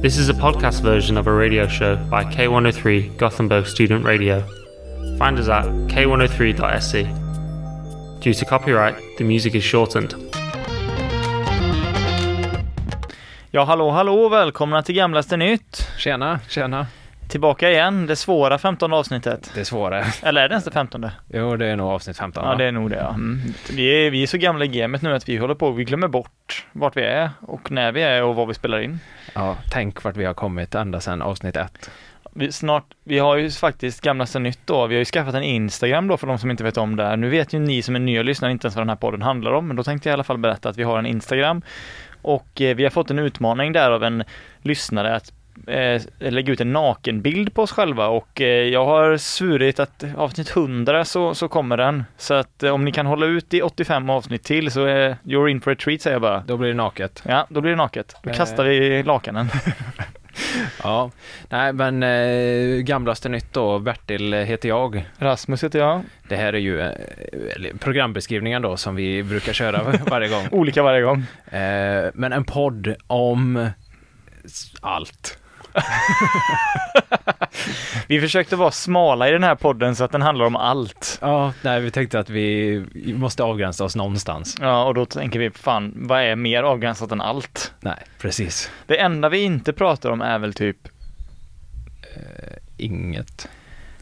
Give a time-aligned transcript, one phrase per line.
[0.00, 4.40] This is a podcast version of a radio show by K103 Gothenburg Student Radio.
[5.18, 7.02] Find us at k103.se.
[8.20, 10.14] Due to copyright, the music is shortened.
[13.50, 15.88] Ja, hallå, hallå, välkomna till Gamlaste Nytt.
[15.98, 16.86] Tjena, tjena.
[17.28, 19.50] Tillbaka igen, det svåra 15 avsnittet.
[19.54, 20.04] Det svåra.
[20.22, 21.06] Eller är det ens det 15?
[21.28, 22.56] Jo, det är nog avsnitt 15 Ja, va?
[22.56, 23.08] det är nog det ja.
[23.08, 23.40] Mm.
[23.70, 26.08] Vi, är, vi är så gamla i gamet nu att vi håller på, vi glömmer
[26.08, 28.98] bort vart vi är och när vi är och vad vi spelar in.
[29.34, 31.90] ja, tänk vart vi har kommit ända sedan avsnitt ett.
[32.32, 36.08] Vi, snart, vi har ju faktiskt Gamlaste Nytt då, vi har ju skaffat en Instagram
[36.08, 37.16] då för de som inte vet om det här.
[37.16, 39.52] Nu vet ju ni som är nya lyssnare inte ens vad den här podden handlar
[39.52, 41.62] om, men då tänkte jag i alla fall berätta att vi har en Instagram
[42.22, 44.24] och eh, vi har fått en utmaning där av en
[44.62, 45.32] lyssnare att
[45.66, 50.56] eh, lägga ut en nakenbild på oss själva och eh, jag har svurit att avsnitt
[50.56, 52.04] 100 så, så kommer den.
[52.16, 55.48] Så att eh, om ni kan hålla ut i 85 avsnitt till så är you're
[55.48, 56.44] in for a treat säger jag bara.
[56.46, 57.22] Då blir det naket.
[57.26, 58.16] Ja, då blir det naket.
[58.22, 58.36] Då Eh.
[58.36, 59.48] kastar vi lakanen.
[60.82, 61.10] Ja,
[61.48, 65.08] nej men eh, gamlaste nytt då, Bertil heter jag.
[65.18, 66.02] Rasmus heter jag.
[66.28, 66.90] Det här är ju eh,
[67.80, 70.48] programbeskrivningen då som vi brukar köra varje gång.
[70.52, 71.18] Olika varje gång.
[71.50, 73.68] Eh, men en podd om
[74.80, 75.38] allt.
[78.06, 81.18] Vi försökte vara smala i den här podden så att den handlar om allt.
[81.20, 82.84] Ja, nej vi tänkte att vi
[83.16, 84.56] måste avgränsa oss någonstans.
[84.60, 87.72] Ja, och då tänker vi, fan, vad är mer avgränsat än allt?
[87.80, 88.70] Nej, precis.
[88.86, 90.76] Det enda vi inte pratar om är väl typ
[92.76, 93.48] Inget.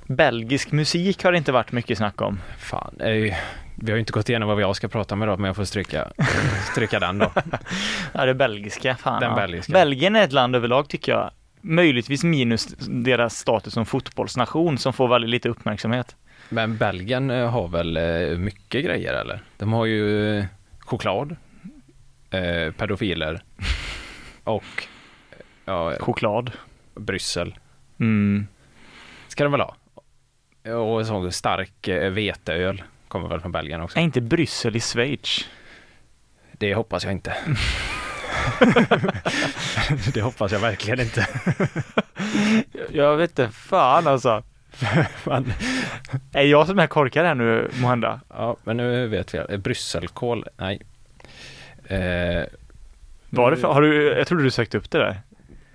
[0.07, 2.41] belgisk musik har det inte varit mycket snack om.
[2.59, 3.35] Fan, eh,
[3.75, 5.65] vi har ju inte gått igenom vad jag ska prata om idag, men jag får
[5.65, 6.09] stryka,
[6.73, 7.33] stryka den då.
[8.13, 9.21] Ja, det belgiska, fan.
[9.21, 9.37] Den ja.
[9.37, 9.73] belgiska.
[9.73, 11.31] Belgien är ett land överlag tycker jag.
[11.69, 16.17] Möjligtvis minus deras status som fotbollsnation som får väldigt lite uppmärksamhet.
[16.49, 19.43] Men Belgien eh, har väl eh, mycket grejer eller?
[19.57, 20.45] De har ju eh,
[20.79, 21.37] choklad,
[22.31, 23.43] eh, pedofiler
[24.45, 24.89] och
[25.65, 26.53] ja, Choklad.
[26.95, 27.55] Bryssel
[28.01, 28.47] Mm.
[29.29, 29.77] ska de väl ha.
[30.77, 33.99] Och så stark veteöl kommer väl från Belgien också.
[33.99, 35.49] Är inte Bryssel i Schweiz?
[36.53, 37.37] Det hoppas jag inte.
[40.15, 41.27] det hoppas jag verkligen inte.
[42.91, 44.43] Jag vet inte fan alltså.
[45.25, 45.53] Men,
[46.33, 48.21] Är jag som är korkad här nu måhända?
[48.29, 49.39] ja, men nu vet vi.
[49.39, 50.81] Eh, Brysselkål, nej.
[51.87, 52.45] Eh,
[53.31, 55.21] Var det för, har du, jag trodde du sökte upp det där.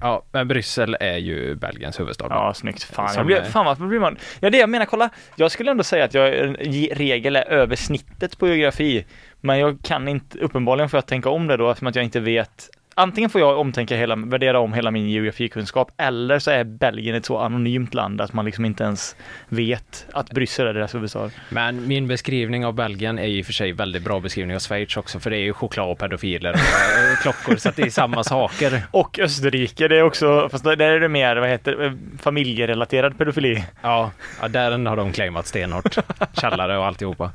[0.02, 2.28] Ja, men Bryssel är ju Belgiens huvudstad.
[2.30, 2.84] Ja, snyggt.
[2.84, 4.18] Fan, jag blir, fan vad blir man?
[4.40, 5.10] Ja, det jag menar, kolla.
[5.36, 9.06] Jag skulle ändå säga att jag i regel är över snittet på geografi.
[9.42, 12.20] Men jag kan inte, uppenbarligen får jag tänka om det då eftersom att jag inte
[12.20, 12.70] vet.
[12.96, 17.26] Antingen får jag omtänka hela, värdera om hela min geografikunskap eller så är Belgien ett
[17.26, 19.16] så anonymt land att man liksom inte ens
[19.48, 21.30] vet att Bryssel är deras huvudstad.
[21.50, 24.60] Men min beskrivning av Belgien är ju i och för sig väldigt bra beskrivning av
[24.60, 27.84] Schweiz också, för det är ju choklad och pedofiler och eh, klockor, så att det
[27.84, 28.84] är samma saker.
[28.92, 33.64] Och Österrike, det är också, fast där är det mer, vad heter familjerelaterad pedofili.
[33.82, 35.96] Ja, ja där har de claimat stenhårt.
[36.34, 37.32] Källare och alltihopa.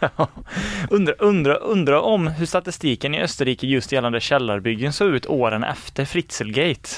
[0.90, 6.04] Undra, undra, undra om hur statistiken i Österrike just gällande källarbyggen såg ut åren efter
[6.04, 6.88] Fritzelgate.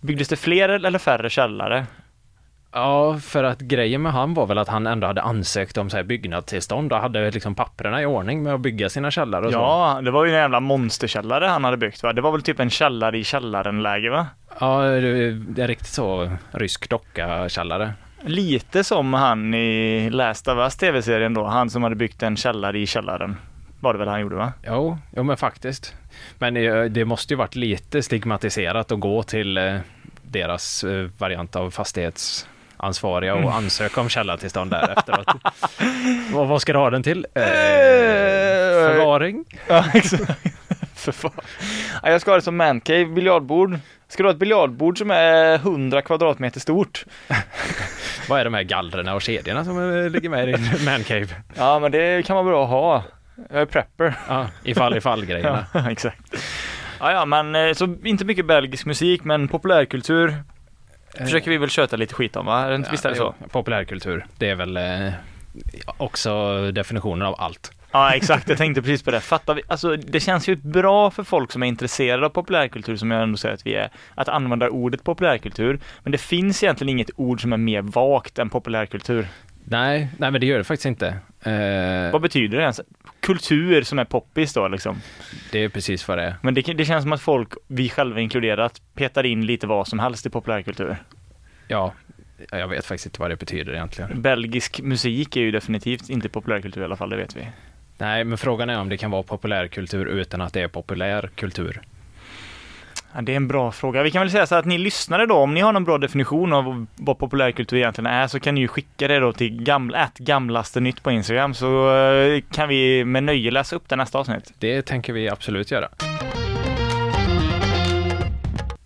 [0.00, 1.86] Byggdes det fler eller färre källare?
[2.72, 5.96] Ja, för att grejen med han var väl att han ändå hade ansökt om så
[5.96, 9.58] här byggnadstillstånd och hade liksom papperna i ordning med att bygga sina källare och så.
[9.58, 12.12] Ja, det var ju en jävla monsterkällare han hade byggt va?
[12.12, 14.26] Det var väl typ en källare i källaren-läge va?
[14.60, 17.92] Ja, det det är riktigt så rysk docka-källare.
[18.24, 22.78] Lite som han i Last of Us tv-serien då, han som hade byggt en källare
[22.78, 23.36] i källaren.
[23.82, 24.52] Var det väl han gjorde va?
[24.66, 25.94] Jo, jo men faktiskt.
[26.38, 29.76] Men eh, det måste ju varit lite stigmatiserat att gå till eh,
[30.22, 35.26] deras eh, variant av fastighetsansvariga och ansöka om källartillstånd där efteråt.
[36.32, 37.26] vad, vad ska du ha den till?
[37.34, 37.42] Eh,
[38.72, 39.44] förvaring?
[39.68, 40.38] Ja, exakt.
[42.02, 43.78] Ja, jag ska ha det som mancave, biljardbord.
[44.08, 47.04] Ska du ha ett biljardbord som är 100 kvadratmeter stort?
[48.28, 51.28] Vad är de här gallrarna och kedjorna som ligger med i din mancave?
[51.54, 53.02] Ja, men det kan vara bra att ha.
[53.50, 54.14] Jag är prepper.
[54.28, 55.66] Ja, ifall ifall grejerna.
[55.74, 56.20] Ja, exakt.
[57.00, 60.34] Ja, ja, men eh, så inte mycket belgisk musik, men populärkultur
[61.18, 62.76] försöker vi väl köta lite skit om, va?
[62.90, 63.28] Visst är det så?
[63.28, 65.12] Eh, Jo, populärkultur, det är väl eh,
[65.96, 67.72] också definitionen av allt.
[67.92, 68.48] Ja, exakt.
[68.48, 69.20] Jag tänkte precis på det.
[69.20, 69.62] Fattar vi?
[69.68, 73.36] Alltså, det känns ju bra för folk som är intresserade av populärkultur, som jag ändå
[73.36, 75.80] säger att vi är, att använda ordet populärkultur.
[76.02, 79.26] Men det finns egentligen inget ord som är mer vagt än populärkultur.
[79.64, 81.18] Nej, nej men det gör det faktiskt inte.
[81.42, 82.80] Eh, Vad betyder det ens?
[83.20, 85.00] Kultur som är poppis då liksom.
[85.52, 86.34] det är precis vad det är.
[86.42, 89.98] Men det, det känns som att folk, vi själva inkluderat, petar in lite vad som
[89.98, 90.96] helst i populärkultur.
[91.68, 91.92] Ja,
[92.50, 94.22] jag vet faktiskt inte vad det betyder egentligen.
[94.22, 97.48] Belgisk musik är ju definitivt inte populärkultur i alla fall, det vet vi.
[97.98, 101.80] Nej, men frågan är om det kan vara populärkultur utan att det är populär kultur.
[103.14, 104.02] Ja, det är en bra fråga.
[104.02, 106.52] Vi kan väl säga så att ni lyssnare då, om ni har någon bra definition
[106.52, 110.80] av vad populärkultur egentligen är så kan ni ju skicka det då till gamla, gamlaste
[110.80, 114.52] nytt på Instagram så eh, kan vi med nöje läsa upp det nästa avsnitt.
[114.58, 115.88] Det tänker vi absolut göra.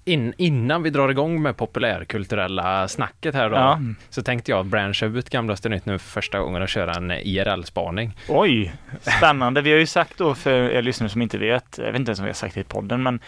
[0.08, 3.81] In, innan vi drar igång med populärkulturella snacket här då, Ja.
[4.11, 8.17] så tänkte jag branscha ut Gamlaste Nytt nu för första gången och köra en IRL-spaning.
[8.29, 9.61] Oj, spännande.
[9.62, 12.19] Vi har ju sagt då för er lyssnare som inte vet, jag vet inte ens
[12.19, 13.20] om vi har sagt det i podden, men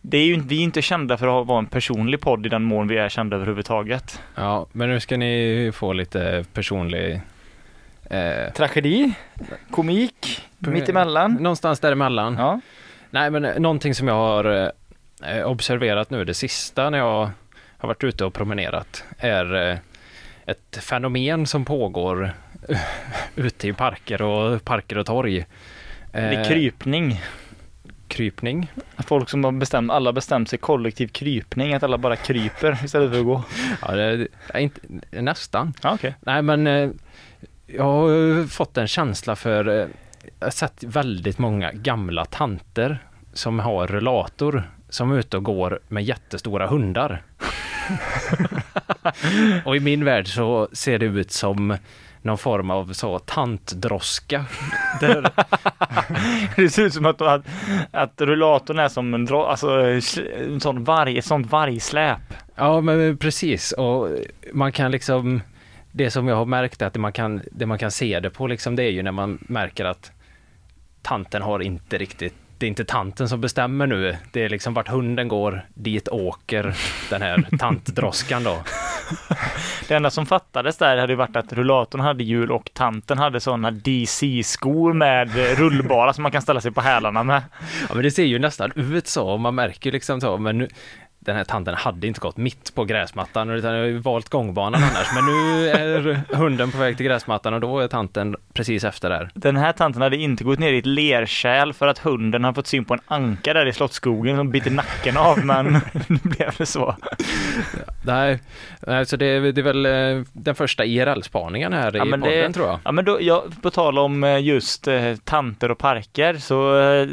[0.00, 2.62] det är ju, vi är inte kända för att vara en personlig podd i den
[2.62, 4.22] mån vi är kända överhuvudtaget.
[4.34, 7.20] Ja, men nu ska ni få lite personlig...
[8.10, 9.12] Eh, Tragedi,
[9.70, 11.32] komik, mittemellan.
[11.34, 12.36] någonstans däremellan.
[12.38, 12.60] Ja.
[13.10, 14.72] Nej, men eh, någonting som jag har
[15.22, 17.30] eh, observerat nu det sista när jag
[17.78, 19.78] har varit ute och promenerat är eh,
[20.46, 22.32] ett fenomen som pågår
[23.36, 25.46] ute i parker och parker och torg.
[26.12, 27.20] Det är Eh, krypning.
[28.10, 28.72] Krypning.
[28.98, 33.18] Folk som har bestämt, alla bestämt sig kollektiv krypning, att alla bara kryper istället för
[33.20, 33.44] att gå.
[33.82, 34.80] Ja, det inte,
[35.10, 35.74] nästan.
[35.82, 36.14] Ja, okej.
[36.20, 36.90] Nej, men eh,
[37.66, 39.86] jag har fått en känsla för, eh,
[40.38, 42.98] jag har sett väldigt många gamla tanter
[43.32, 47.22] som har rullator som är ute och går med jättestora hundar.
[49.64, 51.76] och i min värld så ser det ut som
[52.22, 54.44] någon form av så tantdroska.
[56.56, 57.46] Det ser ut som att, att,
[57.90, 62.18] att rullatorn är som en, dro, alltså, en sån varg, ett sånt vargsläp.
[62.54, 63.72] ja, men precis.
[63.72, 64.08] Och
[64.52, 65.40] man kan liksom,
[65.92, 68.30] det som jag har märkt är att det man kan, det man kan se det
[68.30, 70.12] på liksom, det är ju när man märker att
[71.02, 74.16] tanten har inte riktigt det är inte tanten som bestämmer nu.
[74.32, 76.76] Det är liksom vart hunden går, dit åker
[77.10, 78.62] den här tantdroskan då.
[79.88, 83.40] Det enda som fattades där hade ju varit att rullatorn hade hjul och tanten hade
[83.40, 87.42] sådana DC-skor med rullbara som man kan ställa sig på hälarna med.
[87.88, 90.68] Ja men det ser ju nästan ut så man märker liksom så, men nu,
[91.22, 95.06] den här tanten hade inte gått mitt på gräsmattan utan har ju valt gångbanan annars.
[95.14, 99.30] Men nu är hunden på väg till gräsmattan och då är tanten precis efter där.
[99.34, 102.66] Den här tanten hade inte gått ner i ett lerkärl för att hunden har fått
[102.66, 105.72] syn på en anka där i Slottsskogen som biter nacken av, men
[106.06, 106.96] nu blev det så.
[108.04, 108.38] Nej,
[108.86, 112.20] nej, så det är, det är väl eh, den första IRL-spaningen här Ja, i podden
[112.20, 112.78] det- tror jag.
[112.84, 117.06] Ja men då, ja, på tal om eh, just eh, tanter och parker så eh,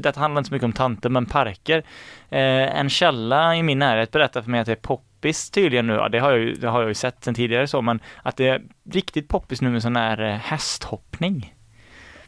[0.00, 1.82] detta handlar inte så mycket om tanter men parker.
[2.30, 5.92] Eh, en källa i min närhet berättar för mig att det är poppis tydligen nu,
[5.92, 8.36] ja, det har jag ju, det har jag ju sett sen tidigare så, men att
[8.36, 11.54] det är riktigt poppis nu med sån här eh, hästhoppning.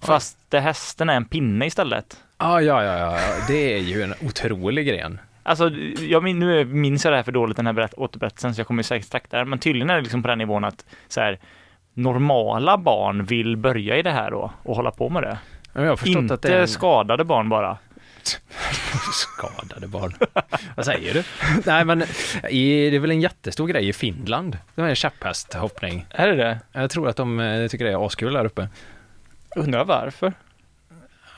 [0.01, 2.23] Fast det hästen är en pinne istället.
[2.37, 5.21] Ah, ja, ja, ja, ja, det är ju en otrolig gren.
[5.43, 5.71] Alltså,
[6.01, 8.67] jag min, nu minns jag det här för dåligt den här berätt, återberättelsen så jag
[8.67, 11.39] kommer säkert strax där, men tydligen är det liksom på den nivån att så här,
[11.95, 15.39] normala barn vill börja i det här då och hålla på med det.
[15.97, 16.69] Förstått Inte att det en...
[16.69, 17.79] skadade barn bara.
[19.13, 20.15] Skadade barn.
[20.77, 21.23] Vad säger du?
[21.67, 22.03] Nej, men
[22.51, 24.59] i, det är väl en jättestor grej i Finland.
[24.75, 26.07] Det är en käpphästhoppning.
[26.11, 26.61] Är det det?
[26.73, 28.69] Jag tror att de eh, tycker det är askul där uppe.
[29.57, 30.33] Undrar varför?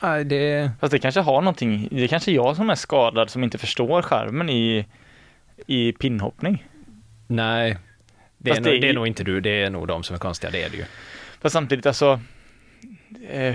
[0.02, 0.70] Nej, det...
[0.80, 4.02] Fast det kanske har någonting, det är kanske jag som är skadad som inte förstår
[4.02, 4.86] skärmen i,
[5.66, 6.64] i pinnhoppning.
[7.26, 7.78] Nej.
[8.38, 10.20] Det är, nog, det är är nog inte du, det är nog de som är
[10.20, 10.84] konstiga, det är det ju.
[11.40, 12.20] Fast samtidigt alltså,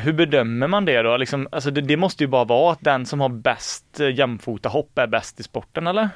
[0.01, 1.17] hur bedömer man det då?
[1.17, 4.69] Liksom, alltså det, det måste ju bara vara att den som har bäst eh, jämfota
[4.69, 6.09] hopp är bäst i sporten eller?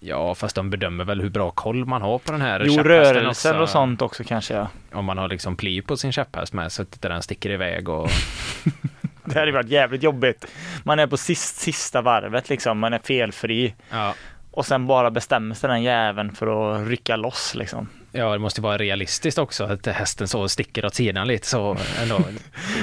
[0.00, 3.28] Ja, fast de bedömer väl hur bra koll man har på den här Jo, rörelser
[3.28, 3.54] också.
[3.62, 4.68] och sånt också kanske ja.
[4.92, 7.88] Om man har liksom pli på sin käpphäst med så att inte den sticker iväg
[7.88, 8.08] och...
[9.24, 10.46] Det hade varit jävligt jobbigt.
[10.84, 13.74] Man är på sist, sista varvet liksom, man är felfri.
[13.90, 14.14] Ja.
[14.50, 16.46] Och sen bara bestämmer sig den jäveln för
[16.80, 17.88] att rycka loss liksom.
[18.18, 22.20] Ja, det måste vara realistiskt också att hästen så sticker åt sidan lite så ändå.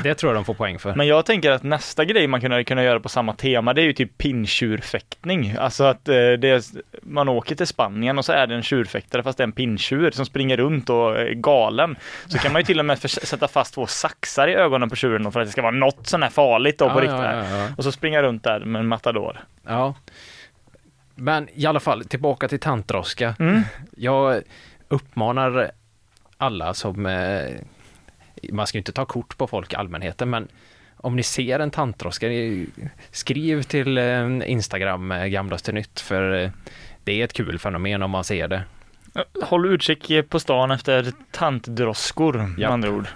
[0.03, 0.95] Det tror jag de får poäng för.
[0.95, 3.85] Men jag tänker att nästa grej man kunde kunna göra på samma tema, det är
[3.85, 5.55] ju typ pinntjurfäktning.
[5.59, 6.61] Alltså att eh, är,
[7.01, 10.11] man åker till Spanien och så är det en tjurfäktare fast det är en pinntjur
[10.11, 11.95] som springer runt och är galen.
[12.27, 15.31] Så kan man ju till och med sätta fast två saxar i ögonen på tjuren
[15.31, 17.19] för att det ska vara något sån här farligt då på Ja, riktigt.
[17.19, 17.67] ja, ja.
[17.77, 19.39] Och så springa runt där med en matador.
[19.67, 19.95] Ja.
[21.15, 23.35] Men i alla fall, tillbaka till tantdroska.
[23.39, 23.61] Mm.
[23.97, 24.41] Jag
[24.87, 25.71] uppmanar
[26.37, 27.05] alla som...
[27.05, 27.55] Eh,
[28.51, 30.47] man ska ju inte ta kort på folk i allmänheten, men
[30.97, 32.65] om ni ser en tantdroska, eh,
[33.11, 36.51] skriv till eh, Instagram eh, Gamlaste Nytt, för
[37.03, 38.63] det är ett kul fenomen om man ser det.
[39.43, 43.07] Håll utkik på stan efter tantdroskor med andra ord.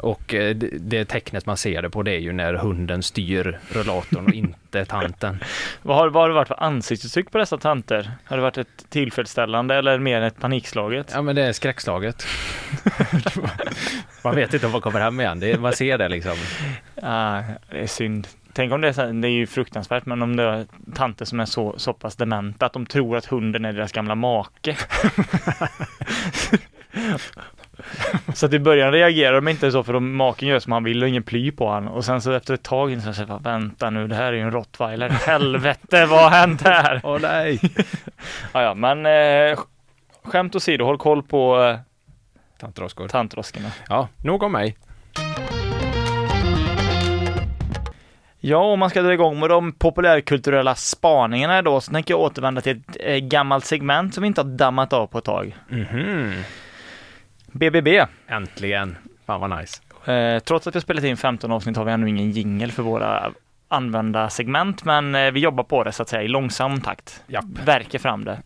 [0.00, 4.26] Och eh, det, tecknet man ser det på, det är ju när hunden styr rullatorn
[4.26, 5.38] och inte tanten.
[5.82, 8.10] Vad har, vad har det varit för ansiktsuttryck på dessa tanter?
[8.24, 11.10] Har det varit ett tillfredsställande eller mer ett panikslaget?
[11.14, 12.26] Ja, men det är skräckslaget.
[14.24, 16.36] man vet inte om man kommer hem igen, det, man ser det liksom.
[17.02, 18.28] Ah, det är synd.
[18.52, 21.40] tänk om det är så det är ju fruktansvärt, men om det är tanter som
[21.40, 24.76] är så, så pass dementa att de tror att hunden är deras gamla make.
[28.34, 31.02] så att i början reagerar de inte så för de, maken gör som han vill
[31.02, 34.08] och ingen ply på han och sen så efter ett tag så säger vänta nu,
[34.08, 35.08] det här är ju en rottweiler.
[35.08, 37.00] Helvete, vad har hänt här?
[37.04, 37.60] Åh nej!
[38.52, 39.58] ja, ja, men eh,
[40.24, 41.78] skämt åsido, håll koll på eh,
[42.60, 43.08] Tantroskor.
[43.08, 43.68] tantroskorna.
[43.88, 44.76] Ja, nog om mig.
[48.40, 52.60] Ja, om man ska dra igång med de populärkulturella spaningarna då så tänker jag återvända
[52.60, 55.56] till ett eh, gammalt segment som vi inte har dammat av på ett tag.
[55.68, 56.32] Mhm.
[57.58, 58.06] BBB.
[58.28, 58.96] Äntligen.
[59.26, 59.80] Fan vad nice.
[60.12, 62.82] Eh, trots att vi har spelat in 15 avsnitt har vi ännu ingen jingel för
[62.82, 63.32] våra
[63.68, 67.22] använda segment, men eh, vi jobbar på det så att säga i långsam takt.
[67.26, 67.44] Japp.
[67.64, 68.38] Verkar fram det.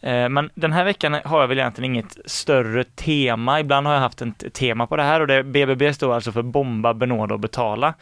[0.00, 3.60] Eh, Men den här veckan har jag väl egentligen inget större tema.
[3.60, 6.42] Ibland har jag haft ett tema på det här och det BBB står alltså för
[6.42, 7.94] bomba, benåda och betala.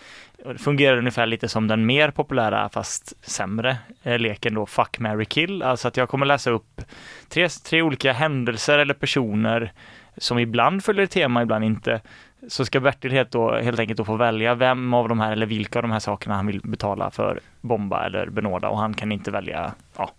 [0.47, 5.25] Det fungerar ungefär lite som den mer populära fast sämre eh, leken då Fuck, marry,
[5.25, 5.63] kill.
[5.63, 6.81] Alltså att jag kommer läsa upp
[7.29, 9.73] tre, tre olika händelser eller personer
[10.17, 12.01] som ibland följer ett tema, ibland inte.
[12.49, 15.47] Så ska Bertil helt, då, helt enkelt då få välja vem av de här eller
[15.47, 19.13] vilka av de här sakerna han vill betala för bomba eller benåda och han kan
[19.13, 20.11] inte välja, ja,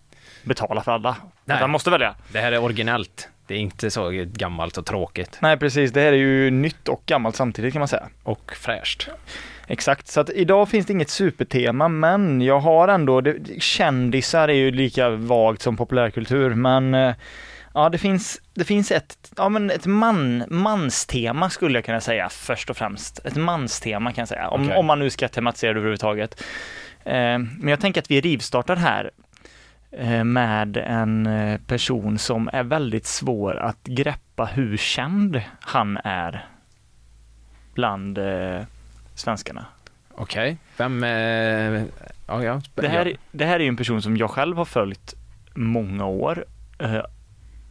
[0.43, 1.17] betala för alla.
[1.45, 1.57] Nej.
[1.57, 2.15] Han måste välja.
[2.31, 3.29] Det här är originellt.
[3.47, 5.37] Det är inte så gammalt och tråkigt.
[5.41, 5.91] Nej, precis.
[5.91, 8.07] Det här är ju nytt och gammalt samtidigt kan man säga.
[8.23, 9.09] Och fräscht.
[9.67, 14.53] Exakt, så att idag finns det inget supertema, men jag har ändå, det, kändisar är
[14.53, 17.15] ju lika vagt som populärkultur, men eh,
[17.73, 22.29] ja, det finns, det finns ett, ja men ett man, manstema skulle jag kunna säga
[22.29, 23.25] först och främst.
[23.25, 24.77] Ett manstema kan jag säga, om, Okej.
[24.77, 26.43] om man nu ska tematisera det överhuvudtaget.
[27.03, 29.11] Eh, men jag tänker att vi rivstartar här
[29.91, 36.45] eh, med en eh, person som är väldigt svår att greppa hur känd han är
[37.73, 38.61] bland eh,
[39.15, 39.65] svenskarna.
[40.15, 40.57] Okej.
[40.77, 41.03] Vem...
[41.03, 41.83] Eh,
[42.27, 42.61] ja, ja.
[42.75, 45.13] Det här, det här är ju en person som jag själv har följt
[45.53, 46.45] många år,
[46.79, 47.01] eh,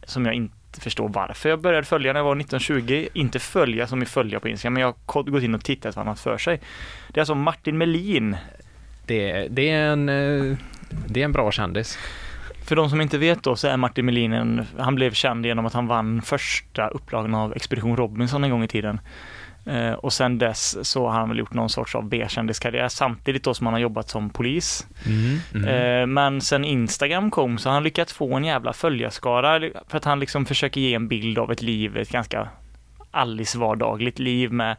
[0.05, 3.07] som jag inte förstår varför jag började följa när jag var 1920.
[3.13, 6.05] Inte följa som i följa på Instagram, men jag har gått in och tittat vad
[6.05, 6.59] han har för sig.
[7.07, 8.37] Det är alltså Martin Melin.
[9.05, 10.57] Det, det, är en, eh,
[11.07, 11.97] det är en bra kändis.
[12.65, 15.65] För de som inte vet då så är Martin Melin en, han blev känd genom
[15.65, 18.99] att han vann första upplagan av Expedition Robinson en gång i tiden.
[19.65, 23.53] Eh, och sen dess så har han väl gjort någon sorts av B-kändiskarriär samtidigt då
[23.53, 24.87] som han har jobbat som polis.
[25.05, 25.67] Mm.
[25.67, 30.05] Eh, Men sen Instagram kom så har han lyckats få en jävla följarskara för att
[30.05, 32.47] han liksom försöker ge en bild av ett liv, ett ganska
[33.11, 34.75] allis vardagligt liv med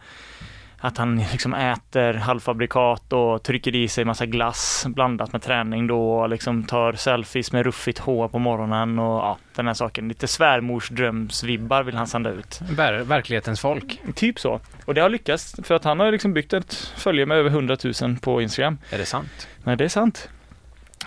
[0.84, 6.12] att han liksom äter halvfabrikat och trycker i sig massa glass blandat med träning då
[6.12, 10.08] och liksom tar selfies med ruffigt hår på morgonen och ja, den här saken.
[10.08, 12.60] Lite svärmorsdrömsvibbar vill han sända ut.
[12.70, 14.00] Ver, verklighetens folk.
[14.14, 14.60] Typ så.
[14.84, 17.76] Och det har lyckats för att han har liksom byggt ett följe med över 100
[18.02, 18.78] 000 på Instagram.
[18.90, 19.48] Är det sant?
[19.64, 20.28] Nej, det är sant.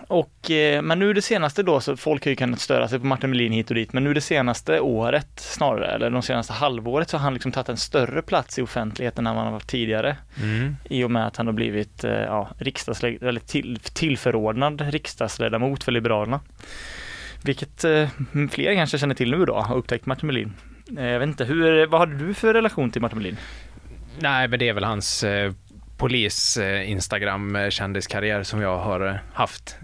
[0.07, 3.05] Och, eh, men nu det senaste då, så folk har ju kunnat störa sig på
[3.05, 7.09] Martin Melin hit och dit, men nu det senaste året snarare, eller de senaste halvåret,
[7.09, 9.67] så har han liksom tagit en större plats i offentligheten än vad han har varit
[9.67, 10.17] tidigare.
[10.43, 10.75] Mm.
[10.89, 15.91] I och med att han har blivit eh, ja, riksdagsled- eller till, tillförordnad riksdagsledamot för
[15.91, 16.39] Liberalerna.
[17.43, 18.09] Vilket eh,
[18.51, 20.53] fler kanske känner till nu då, har upptäckt Martin Melin.
[20.97, 23.37] Eh, jag vet inte, hur, vad hade du för relation till Martin Melin?
[24.19, 25.51] Nej, men det är väl hans eh,
[25.97, 29.75] polis-instagram-kändiskarriär som jag har haft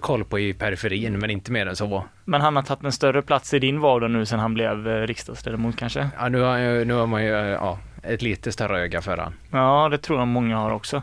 [0.00, 2.04] koll på i periferin, men inte mer än så.
[2.24, 5.06] Men han har tagit en större plats i din vardag nu sen han blev eh,
[5.06, 6.08] riksdagsledamot kanske?
[6.18, 9.16] Ja, nu, har, jag- nu har man ju eh, ja, ett lite större öga för
[9.16, 9.34] han.
[9.50, 11.02] Ja, det tror jag många har också.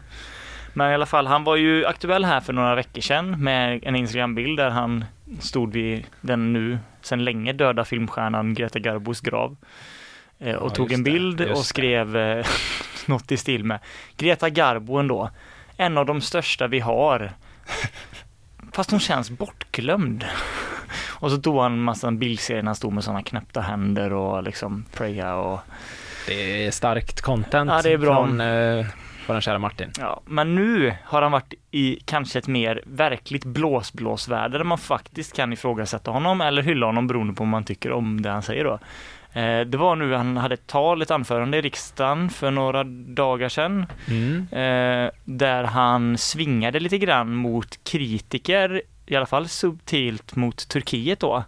[0.74, 3.96] Men i alla fall, han var ju aktuell här för några veckor sedan med en
[3.96, 5.06] Instagram-bild där han
[5.40, 9.58] stod vid den nu sedan länge döda filmstjärnan Greta Garbos grav.
[10.40, 11.64] Eh, och Ja, tog en det, bild just och det.
[11.64, 12.46] skrev eh,
[13.06, 13.80] något i stil med
[14.18, 15.30] Greta Garbo ändå,
[15.78, 17.32] en av de största vi har.
[18.74, 20.26] Fast hon känns bortglömd.
[21.10, 24.86] Och så tog han massa bildserier när han stod med sådana knäppta händer och liksom
[24.94, 25.60] praya och
[26.28, 28.16] Det är starkt content Ja, det är bra.
[28.16, 28.86] från eh,
[29.28, 29.92] vår kära Martin.
[30.00, 35.36] Ja, men nu har han varit i kanske ett mer verkligt blåsblåsväder där man faktiskt
[35.36, 38.64] kan ifrågasätta honom eller hylla honom beroende på vad man tycker om det han säger
[38.64, 38.80] då.
[39.34, 42.84] Eh, Det var nu han hade ett tal, ett anförande i riksdagen för några
[43.16, 44.48] dagar sedan Mm.
[44.52, 51.44] eh, där han svingade lite grann mot kritiker, i alla fall subtilt mot Turkiet då.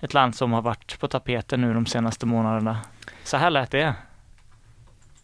[0.00, 2.78] Ett land som har varit på tapeten nu de senaste månaderna.
[3.24, 3.94] Så här lät det.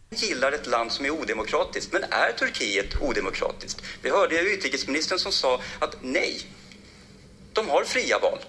[0.09, 1.93] gillar ett land som är odemokratiskt.
[1.93, 3.81] Men är Turkiet odemokratiskt?
[4.01, 6.41] Vi hörde utrikesministern som sa att nej,
[7.53, 8.39] de har fria val.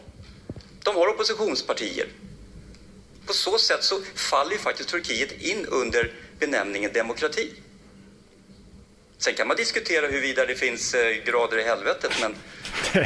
[0.85, 2.06] De har oppositionspartier.
[3.44, 6.10] Så sätt så faller ju faktiskt Turkiet in under
[6.40, 7.50] benämningen demokrati.
[9.18, 12.34] Sen kan man diskutera huruvida det finns eh, grader i helvetet, men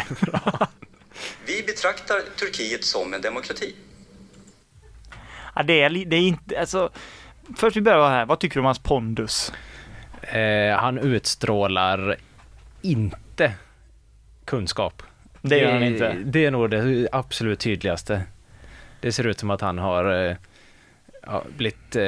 [1.47, 3.75] vi betraktar Turkiet som en demokrati.
[5.55, 6.91] Ja, det är, det är inte, alltså.
[7.57, 9.53] Först vi börjar här, vad tycker du om hans pondus?
[10.23, 12.17] Eh, han utstrålar
[12.83, 13.53] inte
[14.45, 15.03] kunskap.
[15.43, 16.17] Det gör han inte.
[16.25, 18.23] Det är nog det absolut tydligaste.
[19.01, 20.37] Det ser ut som att han har eh,
[21.27, 22.05] ja, blivit eh,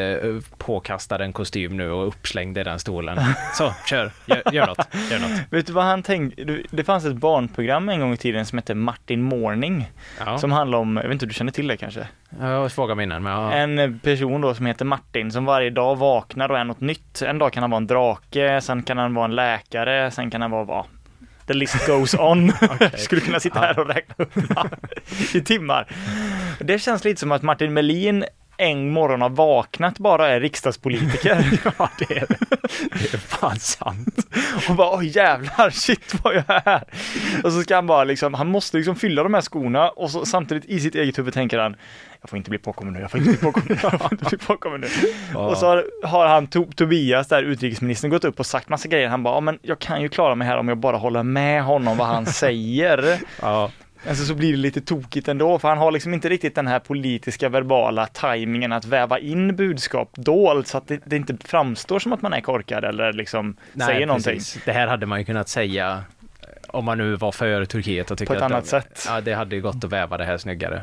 [0.58, 3.18] påkastad en kostym nu och uppslängd i den stolen.
[3.54, 5.30] Så, kör, gör, gör något, gör något.
[5.50, 6.62] Vet du vad han tänkte?
[6.70, 9.90] Det fanns ett barnprogram en gång i tiden som hette Martin Morning.
[10.18, 12.08] Ja, Som handlar om, jag vet inte du känner till det kanske?
[12.40, 13.52] jag har svaga minnen, men ja.
[13.52, 17.22] En person då som heter Martin som varje dag vaknar och är något nytt.
[17.22, 20.42] En dag kan han vara en drake, sen kan han vara en läkare, sen kan
[20.42, 20.84] han vara vad?
[21.50, 22.52] The list goes on.
[22.96, 24.32] Skulle kunna sitta här och räkna upp
[25.34, 25.86] i timmar.
[26.60, 28.24] Det känns lite som att Martin Melin
[28.56, 31.60] en morgon har vaknat bara är riksdagspolitiker.
[31.78, 32.38] ja, det är det.
[32.92, 34.18] Det är fan sant.
[34.68, 36.84] Och bara oj jävlar, shit vad jag är här.
[37.44, 40.26] Och så ska han bara liksom, han måste liksom fylla de här skorna och så
[40.26, 41.76] samtidigt i sitt eget huvud tänker han
[42.20, 44.24] jag får inte bli påkommen nu, jag får inte bli påkommen nu, jag får inte
[44.24, 44.86] bli påkommen nu.
[45.38, 49.08] Och så har, har han to, Tobias, där utrikesministern, gått upp och sagt massa grejer.
[49.08, 51.96] Han bara, men jag kan ju klara mig här om jag bara håller med honom
[51.96, 53.18] vad han säger.
[53.42, 53.70] Ja,
[54.08, 56.78] Alltså så blir det lite tokigt ändå, för han har liksom inte riktigt den här
[56.78, 62.12] politiska verbala tajmingen att väva in budskap dolt så att det, det inte framstår som
[62.12, 64.34] att man är korkad eller liksom säger någonting.
[64.34, 64.62] precis.
[64.64, 66.04] Det här hade man ju kunnat säga
[66.40, 69.04] eh, om man nu var för Turkiet och tyckte På ett att annat sätt.
[69.08, 70.82] Ja, det hade gått att väva det här snyggare.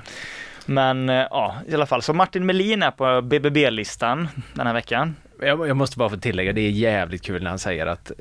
[0.68, 2.02] Men eh, ja, i alla fall.
[2.02, 5.16] Så Martin Melin är på BBB-listan den här veckan.
[5.42, 8.12] Jag, jag måste bara få tillägga, det är jävligt kul när han säger att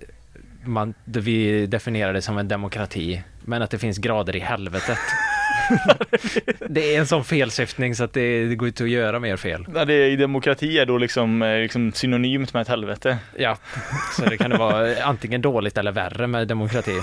[0.65, 4.99] man, vi definierar det som en demokrati, men att det finns grader i helvetet.
[6.69, 9.67] det är en sån felsyftning så att det, det går inte att göra mer fel.
[9.75, 13.19] Ja, det, i demokrati är då liksom, eh, liksom synonymt med ett helvete.
[13.37, 13.57] Ja,
[14.17, 17.01] så det kan vara antingen dåligt eller värre med demokrati.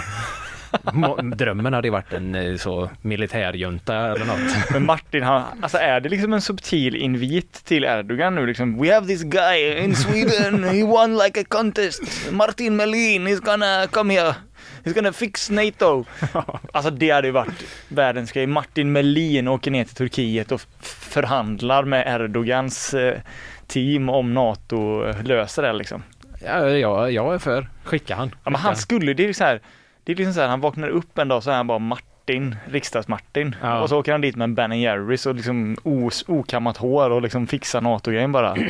[1.36, 4.72] Drömmen hade ju varit en eh, så militärjunta eller något.
[4.72, 8.82] Men Martin, han, alltså är det liksom en subtil invit till Erdogan nu liksom?
[8.82, 12.32] We have this guy in Sweden, he won like a contest.
[12.32, 14.36] Martin Melin, he's gonna come here.
[14.84, 16.06] He's gonna fix NATO.
[16.72, 18.48] Alltså det hade ju varit världens grej.
[18.48, 23.20] Martin Melin åker ner till Turkiet och förhandlar med Erdogans eh,
[23.68, 26.04] team om NATO löser det liksom.
[26.46, 27.68] Ja, ja, jag är för.
[27.84, 28.36] Skicka han.
[28.44, 29.62] Ja, men han skulle, det är så här,
[30.04, 32.56] det är liksom så här, han vaknar upp en dag så är han bara Martin,
[32.66, 33.56] riksdags-Martin.
[33.62, 33.82] Ja.
[33.82, 37.22] Och så åker han dit med en Ben Jerrys och liksom os, okammat hår och
[37.22, 38.56] liksom fixar NATO-grejen bara.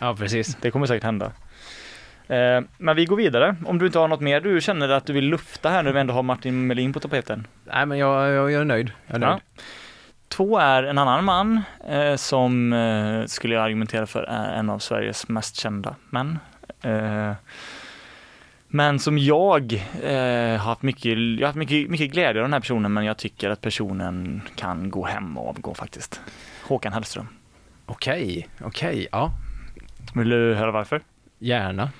[0.00, 0.56] Ja, precis.
[0.60, 1.32] Det kommer säkert hända.
[2.28, 3.56] Eh, men vi går vidare.
[3.66, 6.00] Om du inte har något mer du känner att du vill lufta här nu vi
[6.00, 7.46] ändå har Martin Melin på tapeten.
[7.64, 8.92] Nej, men jag, jag, jag är nöjd.
[9.06, 9.32] Jag är nöjd.
[9.32, 9.62] Ja.
[10.28, 14.78] Två är en annan man eh, som eh, skulle jag argumentera för är en av
[14.78, 16.38] Sveriges mest kända män.
[18.68, 22.52] Men som jag eh, har haft mycket, jag har haft mycket, mycket glädje av den
[22.52, 26.20] här personen men jag tycker att personen kan gå hem och avgå faktiskt.
[26.62, 27.28] Håkan Hellström.
[27.86, 29.30] Okej, okej, ja.
[30.14, 31.00] Vill du höra varför?
[31.38, 31.90] Gärna.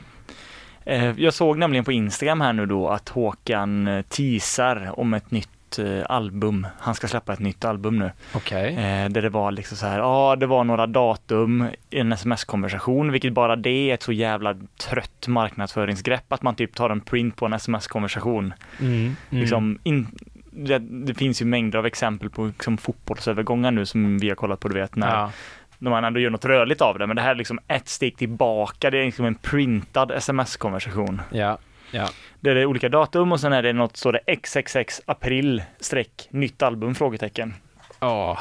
[0.84, 5.30] Eh, jag såg nämligen på Instagram här nu då att Håkan eh, teasar om ett
[5.30, 6.66] nytt eh, album.
[6.78, 8.10] Han ska släppa ett nytt album nu.
[8.34, 8.74] Okej.
[8.74, 13.12] Eh, där det var liksom så här, ja det var några datum i en sms-konversation,
[13.12, 17.36] vilket bara det är ett så jävla trött marknadsföringsgrepp att man typ tar en print
[17.36, 18.54] på en sms-konversation.
[18.80, 19.16] Mm, mm.
[19.30, 20.06] Liksom in,
[20.50, 24.60] det, det finns ju mängder av exempel på liksom, fotbollsövergångar nu som vi har kollat
[24.60, 25.30] på, du vet, när, Ja,
[25.78, 28.16] när man ändå gör något rörligt av det, men det här är liksom ett steg
[28.16, 31.22] tillbaka, det är liksom en printad sms-konversation.
[31.30, 31.58] ja,
[31.90, 32.08] ja.
[32.40, 36.28] Där det är olika datum och sen är det något, står det XXX april streck
[36.30, 36.94] nytt album?
[36.94, 37.54] frågetecken.
[38.00, 38.40] Åh,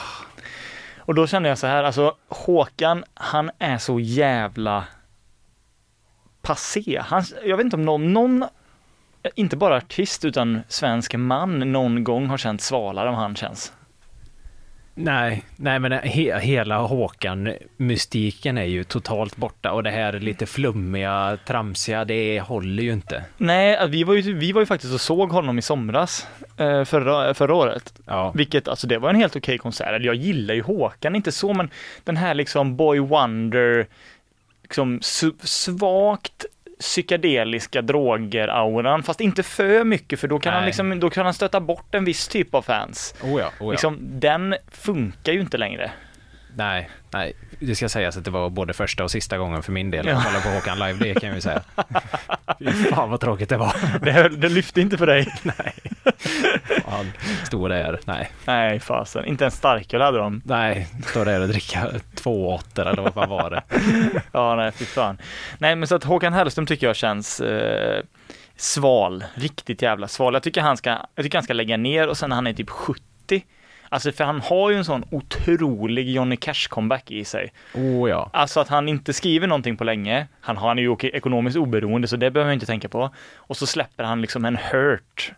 [0.97, 4.85] Och då kände jag så här, alltså Håkan, han är så jävla
[6.41, 7.01] passé.
[7.05, 8.45] Han, jag vet inte om någon, någon,
[9.35, 13.73] inte bara artist utan svensk man någon gång har känt svalare än han känns.
[14.99, 21.37] Nej, nej men he, hela Håkan-mystiken är ju totalt borta och det här lite flummiga,
[21.45, 23.23] tramsiga, det håller ju inte.
[23.37, 27.33] Nej, vi var ju, vi var ju faktiskt och såg honom i somras eh, förra,
[27.33, 27.93] förra året.
[28.05, 29.87] Ja, Vilket, alltså det var en helt okej konsert.
[29.87, 31.69] Eller Jag gillar ju Håkan, inte så, men
[32.03, 33.87] den här liksom Boy Wonder,
[34.61, 34.99] liksom
[35.43, 36.45] svagt
[36.79, 41.59] psykedeliska droger-auran, fast inte för mycket för då kan han liksom, då kan han stöta
[41.59, 43.15] bort en viss typ av fans.
[43.23, 43.71] oh ja, oh ja.
[43.71, 45.91] Liksom, den funkar ju inte längre.
[46.55, 49.91] Nej, nej, det ska sägas att det var både första och sista gången för min
[49.91, 50.17] del Ja.
[50.17, 51.61] att kolla på Håkan live, det kan jag ju säga.
[52.59, 53.73] Fy fan vad tråkigt det var.
[54.05, 55.33] Det, det lyfte inte för dig.
[56.85, 57.11] Han
[57.45, 60.41] stod där, nej, Nej fasen, inte en starköl hade de.
[60.45, 63.61] nej, stod där och dricka två åttor eller vad fan var det?
[64.31, 65.17] Ja, nej fy fan.
[65.57, 68.03] Nej men så att Håkan Hellström tycker jag känns eh,
[68.55, 70.33] sval, riktigt jävla sval.
[70.33, 72.53] Jag tycker han ska, jag tycker han ska lägga ner och sen när han är
[72.53, 73.43] typ 70
[73.89, 77.53] Alltså för han har ju en sån otrolig Johnny Cash comeback i sig.
[77.73, 78.29] Oh ja.
[78.33, 80.27] Alltså att han inte skriver någonting på länge.
[80.41, 83.09] Han, har, han är ju ekonomiskt oberoende så det behöver man inte tänka på.
[83.35, 85.31] Och så släpper han liksom en hurt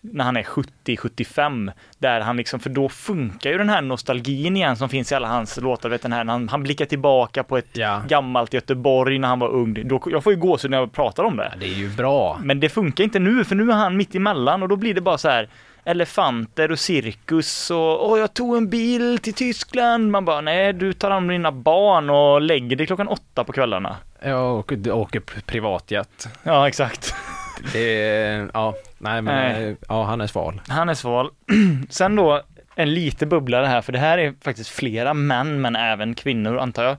[0.00, 1.72] när han är 70-75.
[1.98, 5.28] Där han liksom, för då funkar ju den här nostalgin igen som finns i alla
[5.28, 5.88] hans låtar.
[5.88, 8.02] Vet den här, han, han blickar tillbaka på ett Ja.
[8.08, 9.88] gammalt Göteborg när han var ung.
[9.88, 11.52] Då, jag får ju gåshud när jag pratar om det.
[11.60, 12.38] Det är ju bra.
[12.42, 15.00] Men det funkar inte nu, för nu är han mitt emellan och då blir det
[15.00, 15.48] bara så här
[15.84, 20.10] elefanter och cirkus och åh, jag tog en bil till Tyskland.
[20.10, 23.52] Man bara, nej, du tar hand om dina barn och lägger dig klockan åtta på
[23.52, 23.96] kvällarna.
[24.22, 26.28] Jag åker, åker p- privatjet.
[26.42, 27.14] Ja, exakt.
[27.72, 29.68] Det är, ja, nej men, Nej.
[29.68, 30.60] eh, ja han är sval.
[30.68, 31.30] Han är sval.
[31.90, 32.42] Sen då,
[32.74, 36.84] en lite bubblare här, för det här är faktiskt flera män, men även kvinnor antar
[36.84, 36.96] jag,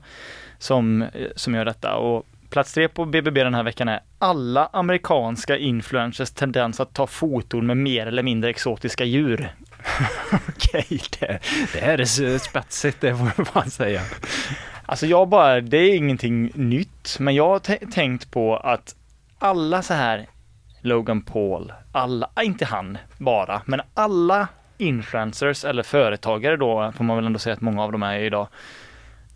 [0.58, 1.94] som, eh, som gör detta.
[1.96, 7.06] Och plats tre på BBB den här veckan är alla amerikanska influencers tendens att ta
[7.06, 9.52] foton med mer eller mindre exotiska djur.
[10.48, 11.38] Okej, det,
[11.72, 14.00] det här är spetsigt, det får man fan säga.
[14.86, 18.94] Alltså jag bara, det är ingenting nytt, men jag har tänkt på att
[19.38, 20.26] alla så här
[20.80, 27.16] Logan Paul, alla, ah, inte han bara, men alla influencers eller företagare då, får man
[27.16, 28.48] väl ändå säga att många av dem är idag,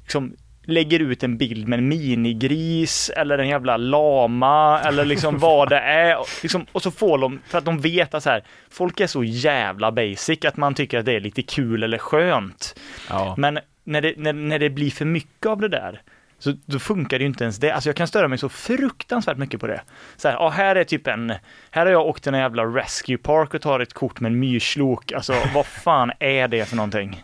[0.03, 0.37] liksom
[0.71, 5.81] lägger ut en bild med en minigris eller en jävla lama eller liksom vad det
[5.81, 6.21] är.
[6.21, 9.07] Och Liksom, och så får de, för att de vet att så här, folk är
[9.07, 12.81] så jävla basic att man tycker att det är lite kul eller skönt.
[13.09, 13.35] Ja.
[13.39, 16.03] Men när det, när, när det blir för mycket av det där,
[16.39, 17.71] så då funkar det ju inte ens det.
[17.71, 19.81] Alltså jag kan störa mig så fruktansvärt mycket på det.
[20.17, 21.33] Så här, ja, här är typ en,
[21.71, 24.39] här har jag åkt till en jävla rescue park och tar ett kort med en
[24.39, 25.13] myrslok.
[25.13, 27.23] Alltså vad fan är det för någonting?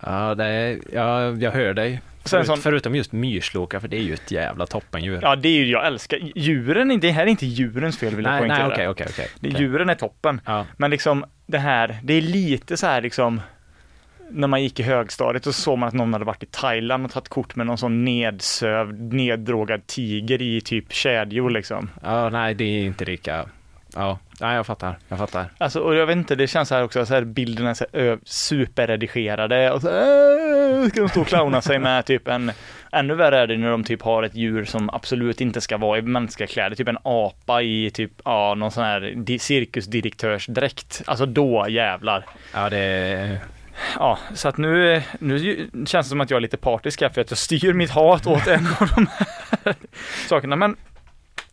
[0.00, 2.00] Ja, det är, ja, jag hör dig.
[2.30, 5.18] Förut, sån- förutom just myrslokar, för det är ju ett jävla toppendjur.
[5.22, 8.38] Ja, det är ju, jag älskar, djuren, det här är inte djurens fel vill jag
[8.38, 8.58] poängtera.
[8.68, 9.28] nej, okej, okej, okej.
[9.40, 9.60] Det- okej.
[9.62, 10.40] Djuren är toppen.
[10.44, 10.66] Ja.
[10.76, 13.40] Men liksom det här, det är lite så här liksom
[14.30, 17.10] när man gick i högstadiet så såg man att någon hade varit i Thailand och
[17.12, 21.90] tagit kort med någon sån nedsövd, neddrogad tiger i typ kedjor liksom.
[22.02, 23.44] ja, nej, det är inte lika...
[23.96, 25.46] Ja, nej, jag fattar, jag fattar.
[25.58, 27.84] Alltså, och jag vet inte, det känns så här också, så här bilderna är så
[27.92, 32.52] här, superredigerade och så här, ska de stå och clowna sig med typ en,
[32.92, 35.98] ännu värre är det när de typ har ett djur som absolut inte ska vara
[35.98, 41.02] i mänskliga kläder, typ en apa i typ, ja, någon sån här di- cirkusdirektörsdräkt.
[41.06, 42.26] Alltså då jävlar.
[42.54, 43.38] Ja, det...
[43.98, 47.20] Ja, så att nu, nu känns det som att jag är lite partisk här för
[47.20, 49.06] att jag styr mitt hat åt en av de
[49.64, 49.74] här
[50.28, 50.56] sakerna.
[50.56, 50.76] Men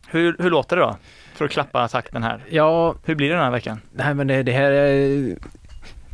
[0.08, 0.98] hur, hur låter det då?
[1.34, 2.40] För att klappa takten här.
[2.50, 3.82] Ja, Hur blir det den här veckan?
[3.92, 5.36] nej men det, det här är...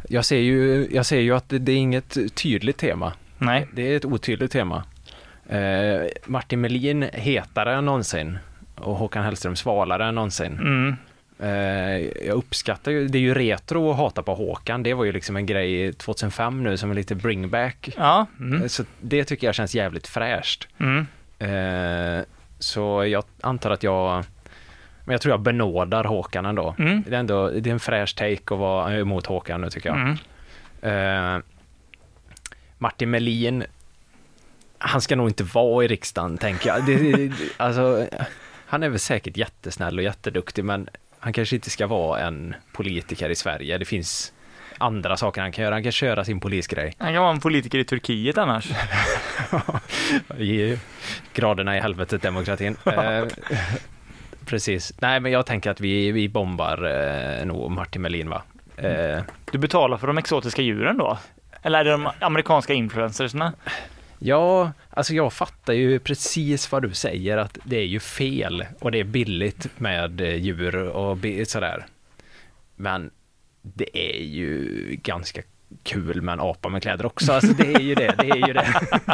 [0.09, 3.13] Jag ser ju, jag ser ju att det, det är inget tydligt tema.
[3.37, 3.67] Nej.
[3.73, 4.83] Det är ett otydligt tema.
[5.49, 8.37] Eh, Martin Melin hetare än någonsin
[8.75, 10.53] och Håkan Hellström svalare än någonsin.
[10.53, 10.95] Mm.
[11.39, 14.83] Eh, jag uppskattar ju, det är ju retro att hata på Håkan.
[14.83, 17.89] Det var ju liksom en grej 2005 nu som är lite bringback.
[17.97, 18.25] Ja.
[18.39, 18.69] Mm.
[18.69, 20.67] Så det tycker jag känns jävligt fräscht.
[20.79, 21.07] Mm.
[21.39, 22.23] Eh,
[22.59, 24.23] så jag antar att jag,
[25.09, 26.75] men jag tror jag benådar Håkan ändå.
[26.79, 27.03] Mm.
[27.07, 30.17] Det är ändå, det är en fräsch take att vara emot Håkan nu tycker jag.
[30.81, 31.35] Mm.
[31.35, 31.41] Eh,
[32.77, 33.63] Martin Melin,
[34.77, 36.85] han ska nog inte vara i riksdagen tänker jag.
[36.85, 38.07] Det, det, alltså,
[38.65, 43.29] han är väl säkert jättesnäll och jätteduktig men han kanske inte ska vara en politiker
[43.29, 43.77] i Sverige.
[43.77, 44.33] Det finns
[44.77, 45.75] andra saker han kan göra.
[45.75, 46.95] Han kan köra sin polisgrej.
[46.97, 48.69] Han kan vara en politiker i Turkiet annars.
[51.33, 52.77] Graderna i helvetet demokratin.
[54.49, 54.93] Precis.
[55.01, 56.83] Nej men jag tänker att vi, vi bombar
[57.39, 58.41] eh, nog Martin Melin va.
[58.77, 61.17] Eh, Du betalar för de exotiska djuren då?
[61.61, 63.53] Eller är det de amerikanska influencersna?
[64.19, 68.91] Ja, alltså jag fattar ju precis vad du säger att det är ju fel och
[68.91, 71.85] det är billigt med eh, djur och bi- sådär.
[72.75, 73.11] Men
[73.61, 74.65] det är ju
[75.03, 75.41] ganska
[75.83, 77.33] kul med en apa med kläder också.
[77.33, 78.67] Alltså det är ju det, det är ju det.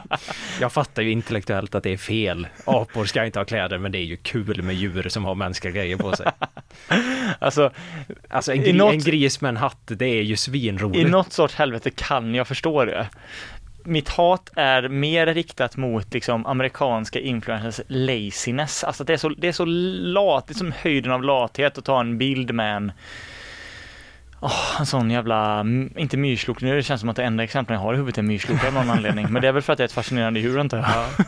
[0.62, 2.48] Jag fattar ju intellektuellt att det är fel.
[2.65, 5.74] Apor ska inte ha kläder, men det är ju kul med djur som har mänskliga
[5.74, 6.32] grejer på sig.
[7.39, 7.72] Alltså,
[8.30, 11.10] Alltså en, I gri- något- en gris med en hatt, det är ju i svinroligt.
[11.10, 13.08] något sorts helvete kan jag förstå det.
[13.84, 18.84] Mitt hat är mer riktat mot liksom amerikanska influencers laziness.
[18.84, 21.86] Alltså det är så, det är så lat, det är som höjden av lathet att
[21.86, 22.91] ta en bild med en
[24.45, 27.81] Åh, en sån jävla, inte myrslok, nu det känns som att det enda exemplet jag
[27.81, 29.27] har i huvudet är myrslok av någon anledning.
[29.29, 30.86] Men det är väl för att det är ett fascinerande djur antar jag.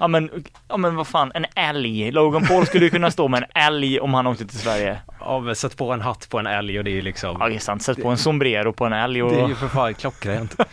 [0.00, 0.30] Ja men,
[0.68, 2.10] ja men vad fan, en älg.
[2.10, 4.98] Logan Paul skulle ju kunna stå med en älg om han åkte till Sverige.
[5.20, 7.36] Ja, men sätt på en hatt på en älg och det är ju liksom...
[7.40, 7.82] Ja, det är sant.
[7.82, 9.32] Sätt på en sombrero på en älg och...
[9.32, 10.54] Det är ju för fan klockrent.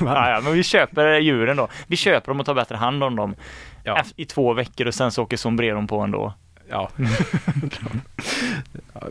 [0.00, 1.68] ja, ja, men vi köper djuren då.
[1.86, 3.34] Vi köper dem och tar bättre hand om dem
[3.84, 4.02] Ja.
[4.16, 6.34] I två veckor och sen så åker sombreron på ändå.
[6.72, 6.90] Ja.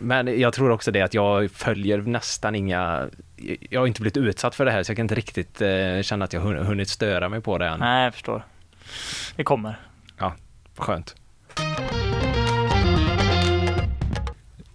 [0.02, 3.08] Men jag tror också det att jag följer nästan inga,
[3.70, 6.26] jag har inte blivit utsatt för det här så jag kan inte riktigt eh, känna
[6.26, 7.80] att jag hun- hunnit störa mig på det än.
[7.80, 8.44] Nej, jag förstår.
[9.36, 9.80] Det kommer.
[10.78, 11.16] Skönt.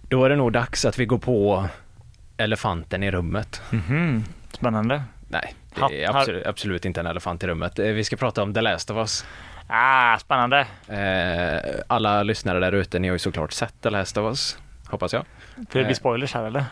[0.09, 1.67] Då är det nog dags att vi går på
[2.37, 3.61] elefanten i rummet.
[3.69, 4.23] Mhm.
[4.51, 5.03] Spännande.
[5.27, 5.53] Nej,
[5.89, 7.79] det är absolut, absolut inte en elefant i rummet.
[7.79, 9.25] Eh, Vi ska prata om The Last of Us.
[9.67, 10.59] Ah, spännande.
[10.87, 14.57] Eh, alla lyssnare där ute, ni har ju såklart sett The Last of Us,
[14.89, 15.25] hoppas jag.
[15.55, 15.93] För det blir Eh.
[15.93, 16.65] spoilers här eller?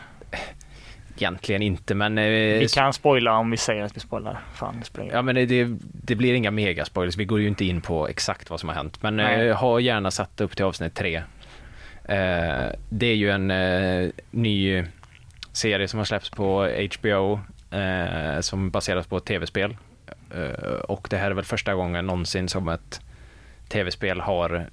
[1.16, 2.18] Egentligen inte, men...
[2.18, 4.40] Eh, Vi kan spoila om vi säger att vi spoilar.
[4.54, 8.08] Fan, det Ja men det, det, blir inga megaspoilers, vi går ju inte in på
[8.08, 9.02] exakt vad som har hänt.
[9.02, 11.16] Men eh, ha gärna satt upp till avsnitt tre.
[12.04, 13.52] Eh, det är ju en
[14.30, 14.84] ny
[15.52, 17.40] serie som har släppts på HBO
[18.40, 19.76] som baseras på ett tv-spel.
[20.34, 23.00] Eh, och det här är väl första gången någonsin som ett
[23.68, 24.66] tv-spel har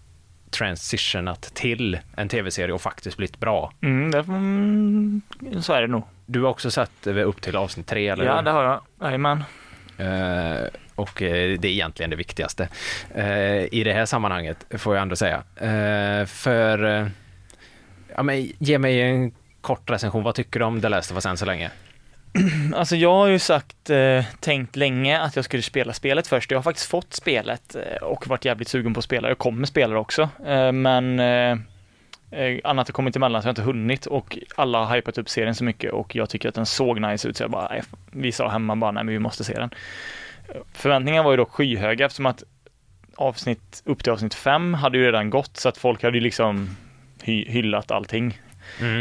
[0.52, 3.74] transitionat till en tv-serie och faktiskt blivit bra.
[3.82, 5.22] Mm, det, mm,
[5.62, 6.04] så är det nog.
[6.26, 8.82] Du har också sett upp till avsnitt tre, eller Ja, det har jag.
[9.02, 9.44] Jajamän.
[9.98, 12.70] Eh, och eh, det är egentligen det viktigaste
[13.72, 15.44] i det här sammanhanget, får jag ändå säga.
[16.26, 17.10] För,
[18.16, 21.26] ja men ge mig en kort recension, vad tycker du om The Last of Us
[21.26, 21.72] än så länge?
[22.76, 26.52] Alltså jag har ju sagt, eh, tänkt länge att jag skulle spela spelet först.
[26.52, 29.28] Jag har faktiskt fått spelet eh, och varit jävligt sugen på att spela.
[29.28, 30.30] Jag kommer spela det också.
[30.46, 31.52] Eh, men eh,
[32.32, 35.30] eh, annat har kommit emellan så jag har inte hunnit och alla har hypat upp
[35.30, 37.82] serien så mycket och jag tycker att den såg nice ut så jag bara, nej,
[38.12, 39.70] vi sa hemma bara, nej men vi måste se den.
[40.50, 42.44] Eh, förväntningarna var ju dock skyhöga eftersom att
[43.16, 46.76] avsnitt, upp till avsnitt fem hade ju redan gått så att folk hade ju liksom
[47.24, 48.40] hy- hyllat allting.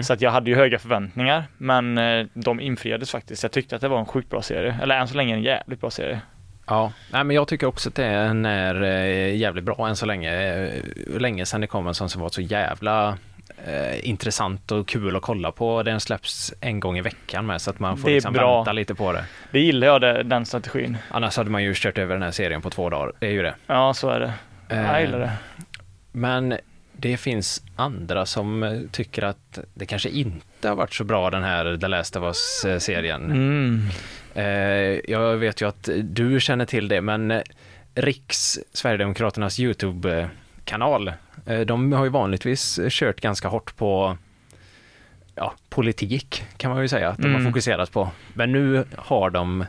[0.04, 3.42] Så att jag hade ju höga förväntningar, men eh, de infriades faktiskt.
[3.42, 5.80] Jag tyckte att det var en sjukt bra serie, eller än så länge en jävligt
[5.80, 6.20] bra serie.
[6.66, 10.54] Ja, nej, men jag tycker också att den är eh, jävligt bra än så länge.
[10.64, 13.18] Eh, länge sedan det kom en sån som var så jävla
[13.66, 15.82] eh, intressant och kul att kolla på.
[15.82, 18.56] Den släpps en gång i veckan med så att man får liksom bra.
[18.56, 19.24] vänta lite på det.
[19.50, 20.98] Det gillar jag, det, den strategin.
[21.10, 23.12] Annars hade man ju kört över den här serien på två dagar.
[23.18, 23.54] Det är ju det.
[23.66, 24.32] Ja, så är det.
[24.68, 25.32] Eh, Jag gillar det.
[26.12, 26.58] Men
[27.02, 31.42] det finns andra som eh, tycker att det kanske inte har varit så bra den
[31.42, 33.24] här The Last of Us-serien.
[33.24, 33.80] Mm.
[34.34, 37.40] Eh, jag vet ju att du känner till det, men eh,
[37.94, 41.12] Riks, Sverigedemokraternas YouTube-kanal,
[41.46, 44.16] eh, de har ju vanligtvis kört ganska hårt på
[45.34, 47.52] ja, politik, kan man ju säga, att de har Mm.
[47.52, 48.10] fokuserat på.
[48.34, 49.64] Men nu har de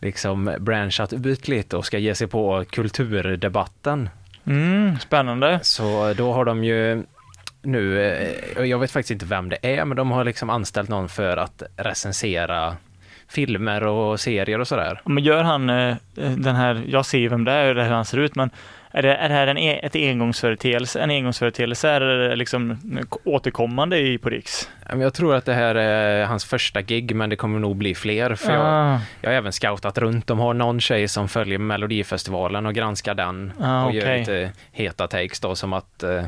[0.00, 4.08] liksom branchat ut lite och ska ge sig på kulturdebatten.
[4.46, 5.60] Mm, spännande.
[5.62, 7.04] Så då har de ju
[7.62, 8.00] nu,
[8.56, 11.36] eh, jag vet faktiskt inte vem det är, men de har liksom anställt någon för
[11.36, 12.76] att recensera
[13.28, 15.00] filmer och serier och sådär.
[15.04, 18.04] Men gör han eh, den här, jag ser ju vem det är och hur han
[18.04, 18.50] ser ut, men
[18.98, 22.78] är det, är det här en, e- ett engångsföreteelse, en engångsföreteelse, är det liksom
[23.24, 24.70] återkommande i på Riks?
[24.90, 28.34] Jag tror att det här är hans första gig, men det kommer nog bli fler.
[28.34, 30.26] För jag, Ah, jag har även scoutat runt.
[30.26, 34.18] De har någon tjej som följer Melodifestivalen och granskar den Ah, och gör okej.
[34.18, 36.24] lite heta takes då som att, eh,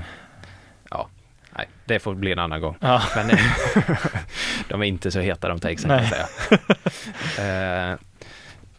[0.90, 1.08] ja,
[1.56, 2.76] nej, det får bli en annan gång.
[2.80, 3.02] ja.
[3.16, 3.38] Men eh,
[4.68, 7.90] de är inte så heta de takesen kan jag säga.
[7.92, 7.96] Eh,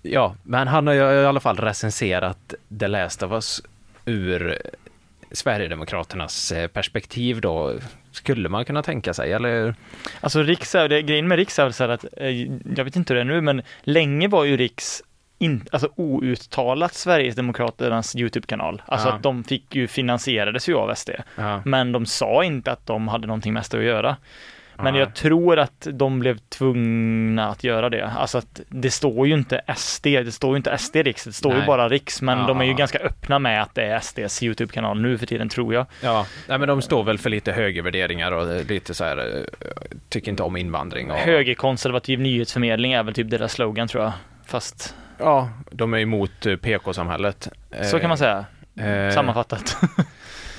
[0.02, 3.62] ja, men han har ju i alla fall recenserat The Last of Us
[4.10, 4.58] ur
[5.32, 7.74] Sverigedemokraternas eh, perspektiv då,
[8.12, 9.76] skulle man kunna tänka sig, eller?
[10.22, 12.28] Alltså Riks, är, det, grejen med Riks är så här att, eh,
[12.76, 15.04] jag vet inte hur det är nu, men länge var ju Riks
[15.40, 18.82] in, alltså outtalat Sverigedemokraternas YouTube-kanal.
[18.86, 19.14] Alltså Ja.
[19.14, 21.10] att de fick ju, finansierades ju av SD.
[21.36, 24.18] Ja, Men de sa inte att de hade någonting med SD att göra.
[24.84, 28.08] Men jag tror att de blev tvungna att göra det.
[28.18, 31.52] Alltså att det står ju inte SD, det står ju inte SD Riks, det står
[31.52, 31.68] ju Nej.
[31.68, 32.22] bara Riks.
[32.22, 32.48] Men Ja.
[32.48, 35.74] de är ju ganska öppna med att det är SDs YouTube-kanal nu för tiden tror
[35.74, 35.86] jag.
[36.04, 36.26] ja.
[36.48, 39.68] Nej, men de står väl för lite högervärderingar och eh, lite så här, eh,
[40.10, 41.12] tycker inte om invandring.
[41.12, 44.14] Och, Högerkonservativ nyhetsförmedling är väl typ deras slogan tror jag.
[44.46, 47.48] Fast Ja, de är emot eh, PK-samhället.
[47.92, 48.46] så kan man säga,
[48.80, 49.78] Eh, sammanfattat.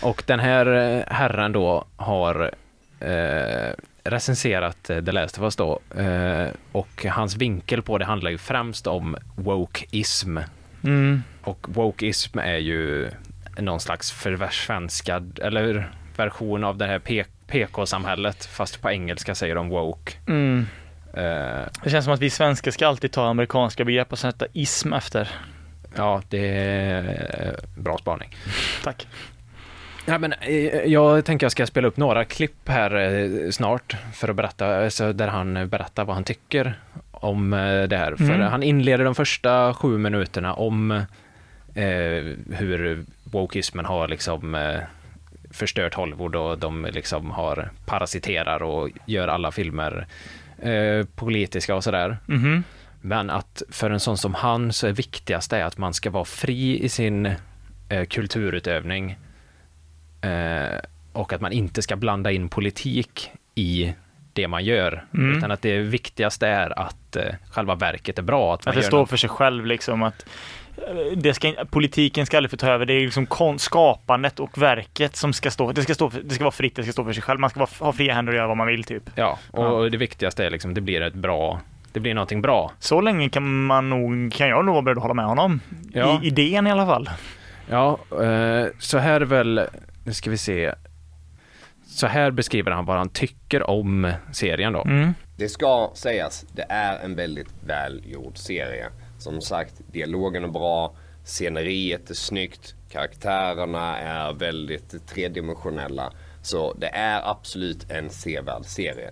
[0.02, 0.66] Och den här
[1.08, 2.50] herren då har
[3.00, 3.70] eh,
[4.10, 8.38] recenserat eh, The Last of Us då eh, och hans vinkel på det handlar ju
[8.38, 10.38] främst om wokeism.
[10.84, 11.22] Mm.
[11.42, 13.10] Och wokeism är ju
[13.58, 16.98] någon slags försvenskad eller version av det här
[17.46, 20.12] PK-samhället fast på engelska säger de woke.
[20.26, 20.66] Mm.
[21.14, 24.92] Eh, Det känns som att vi svenskar ska alltid ta amerikanska begrepp och sätta ism
[24.92, 25.28] efter.
[25.96, 28.36] ja, det är bra spaning.
[28.84, 29.06] Tack.
[30.06, 34.28] Ja, men, eh, jag tänker jag ska spela upp några klipp här eh, snart för
[34.28, 36.74] att berätta, alltså, där han berättar vad han tycker
[37.10, 38.16] om eh, det här.
[38.16, 38.40] För Mm.
[38.40, 40.90] han inleder de första sju minuterna om
[41.74, 41.84] eh,
[42.56, 44.80] hur wokeismen har liksom eh,
[45.50, 50.06] förstört Hollywood och de liksom har parasiterar och gör alla filmer
[50.62, 52.18] eh, politiska och sådär.
[52.26, 52.64] Mhm.
[53.00, 56.24] Men att för en sån som han så är viktigast är att man ska vara
[56.24, 57.34] fri i sin
[58.08, 59.18] kulturutövning
[61.12, 63.92] och att man inte ska blanda in politik i
[64.32, 65.04] det man gör.
[65.14, 65.36] Mm.
[65.38, 68.54] Utan att det viktigaste är att eh, själva verket är bra.
[68.54, 70.26] Att, Att det står något- för sig själv liksom att
[70.76, 72.86] eh, det ska, politiken ska aldrig få ta över.
[72.86, 75.72] Det är liksom kon- skapandet och verket som ska stå.
[75.72, 77.40] Det ska, stå för, det ska vara fritt, det ska stå för sig själv.
[77.40, 79.10] Man ska vara, ha fria händer och göra vad man vill typ.
[79.14, 81.60] Ja, och det viktigaste är liksom det blir ett bra,
[81.92, 82.72] det blir någonting bra.
[82.78, 85.60] Så länge kan man nog, kan jag nog vara beredd att hålla med honom.
[85.92, 86.20] Ja.
[86.22, 87.10] I idén i alla fall.
[87.70, 89.60] Ja, eh, så här är väl,
[90.04, 90.74] nu ska vi se.
[91.86, 94.82] Så här beskriver han vad han tycker om serien då.
[94.82, 95.14] Mm.
[95.36, 98.86] Det ska sägas, det är en väldigt välgjord serie.
[99.18, 106.12] Som sagt, dialogen är bra, sceneriet är snyggt, karaktärerna är väldigt tredimensionella.
[106.42, 109.10] Så det är absolut en sevärd serie.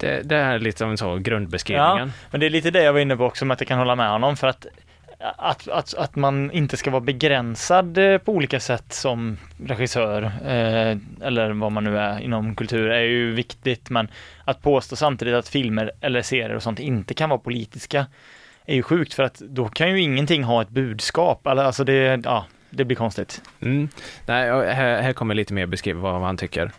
[0.00, 2.12] Det, det är lite som så grundbeskrivningen.
[2.30, 3.96] Men det är lite det jag var inne på också, med att jag kan hålla
[3.96, 4.66] med honom för att
[5.20, 10.96] att, att, att man inte ska vara begränsad eh, på olika sätt som regissör eh,
[11.26, 14.08] eller vad man nu är inom kultur är ju viktigt men
[14.44, 18.06] att påstå samtidigt att filmer eller serier och sånt inte kan vara politiska
[18.66, 21.46] är ju sjukt för att då kan ju ingenting ha ett budskap.
[21.46, 23.42] Alltså det, ja, det blir konstigt.
[23.60, 23.88] Mm.
[24.26, 26.72] Nej, här, här kommer lite mer beskriva vad man tycker.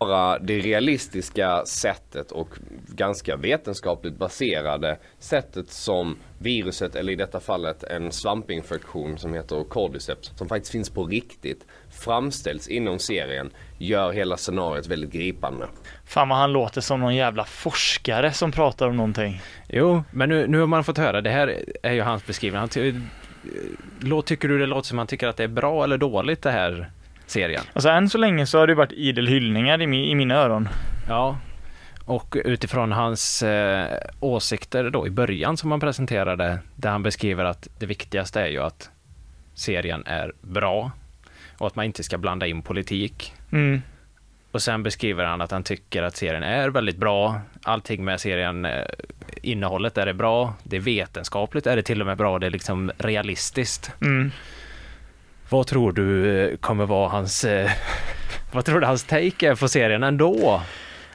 [0.00, 2.48] Bara det realistiska sättet och
[2.88, 10.32] ganska vetenskapligt baserade sättet som viruset, eller i detta fallet en svampinfektion som heter cordyceps,
[10.36, 15.66] som faktiskt finns på riktigt, framställs inom serien, gör hela scenariot väldigt gripande.
[16.04, 19.40] Fan vad han låter som någon jävla forskare som pratar om någonting.
[19.68, 22.58] Jo, men nu, nu har man fått höra, det här är ju hans beskrivning.
[22.60, 22.94] Han ty,
[24.00, 26.50] lå- tycker du det låter som han tycker att det är bra eller dåligt det
[26.50, 26.90] här
[27.30, 27.62] serien?
[27.72, 30.68] Alltså än så länge så har det varit idel hyllningar i, mi, i mina öron.
[31.08, 31.38] Ja.
[32.04, 37.68] Och utifrån hans eh, åsikter då i början som han presenterade, där han beskriver att
[37.78, 38.90] det viktigaste är ju att
[39.54, 40.90] serien är bra
[41.58, 43.34] och att man inte ska blanda in politik.
[43.52, 43.82] Mm.
[44.52, 47.40] Och sen beskriver han att han tycker att serien är väldigt bra.
[47.62, 48.84] Allting med serien, eh,
[49.42, 50.54] innehållet är det bra.
[50.62, 52.38] Det är vetenskapligt är det till och med bra.
[52.38, 53.92] Det är liksom realistiskt.
[54.00, 54.30] Mm.
[55.50, 57.44] Vad tror du eh, kommer vara hans...
[57.44, 57.70] Eh,
[58.52, 60.62] vad tror du hans take är på serien ändå?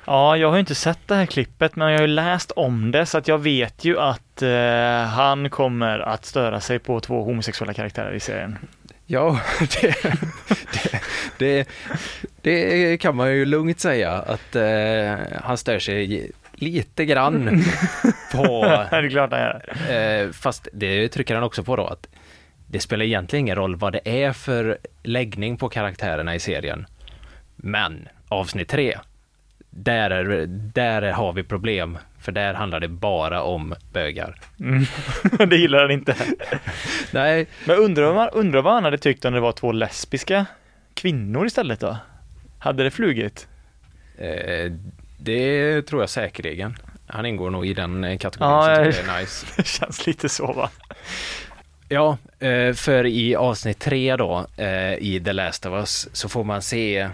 [0.05, 2.91] Ja, jag har ju inte sett det här klippet, men jag har ju läst om
[2.91, 7.23] det, så att jag vet ju att eh, han kommer att störa sig på två
[7.23, 8.57] homosexuella karaktärer i serien.
[9.05, 9.39] Ja,
[9.81, 9.95] det,
[10.73, 10.97] det,
[11.37, 11.67] det,
[12.41, 17.43] det kan man ju lugnt säga att eh, han stör sig lite grann
[18.31, 18.65] på...
[18.91, 19.91] det är klart han gör.
[19.91, 22.07] Eh, fast det trycker han också på då att
[22.75, 26.85] det spelar egentligen ingen roll vad det är för läggning på karaktärerna i serien.
[27.55, 28.97] Men avsnitt tre,
[29.69, 31.97] där, är, där har vi problem.
[32.19, 34.39] För där handlar det bara om bögar.
[34.59, 34.85] Mm.
[35.49, 36.15] det gillar han inte.
[37.11, 40.45] Nej, Men undrar undrar vad han hade tyckt om det var två lesbiska
[40.93, 41.97] kvinnor istället då?
[42.59, 43.47] Hade det flugit?
[44.17, 44.71] eh,
[45.17, 46.75] det tror jag säkerligen.
[47.07, 49.45] Han ingår nog i den eh, kategorin Ja, det är nice.
[49.57, 50.69] Det känns lite så va?
[51.89, 56.43] Ja, eh, för i avsnitt tre då, eh, i The Last of Us, så får
[56.43, 57.09] man se,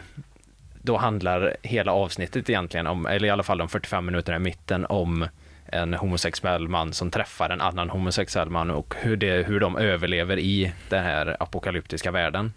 [0.82, 4.86] då handlar hela avsnittet egentligen om, eller i alla fall de 45 minuterna i mitten,
[4.86, 5.28] om
[5.66, 10.40] en homosexuell man som träffar en annan homosexuell man och hur, det, hur de överlever
[10.40, 12.54] i den här apokalyptiska världen.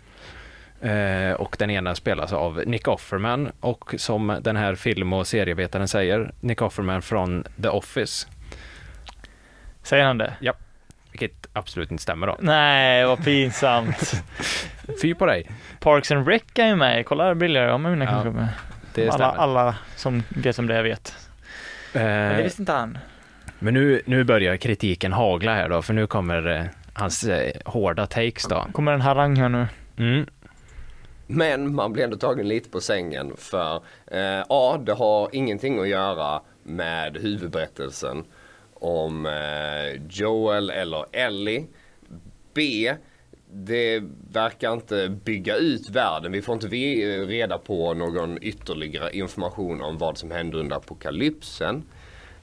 [0.81, 5.88] Eh, och den ena spelas av Nick Offerman och som den här film och serievetaren
[5.88, 8.27] säger, Nick Offerman från The Office,
[9.85, 10.35] Säger han det?
[11.18, 12.37] Vilket absolut inte stämmer då.
[12.40, 14.22] Nej, vad pinsamt.
[15.03, 15.50] Fy på dig!
[15.81, 17.07] Parks and Rec är ju med.
[17.07, 18.48] Kolla, här briljar jag med mina Ja, kunskaper.
[18.94, 19.35] Det Alla, stämmer.
[19.35, 21.14] alla som vet om det vet.
[21.92, 22.98] Men det Eh, visste inte han.
[23.59, 28.07] Men nu, nu börjar kritiken hagla här då, för nu kommer eh, hans eh, hårda
[28.07, 28.66] takes då.
[28.72, 29.66] Kommer en harang här nu.
[29.96, 30.27] Mm.
[31.27, 33.77] Men man blir ändå tagen lite på sängen för
[34.10, 34.79] eh, A.
[34.87, 38.25] Det har ingenting att göra med huvudberättelsen
[38.85, 41.66] om eh, Joel eller Ellie.
[42.54, 42.94] B.
[43.50, 46.32] Det verkar inte bygga ut världen.
[46.32, 51.82] Vi får inte eh, reda på någon ytterligare information om vad som hände under apokalypsen.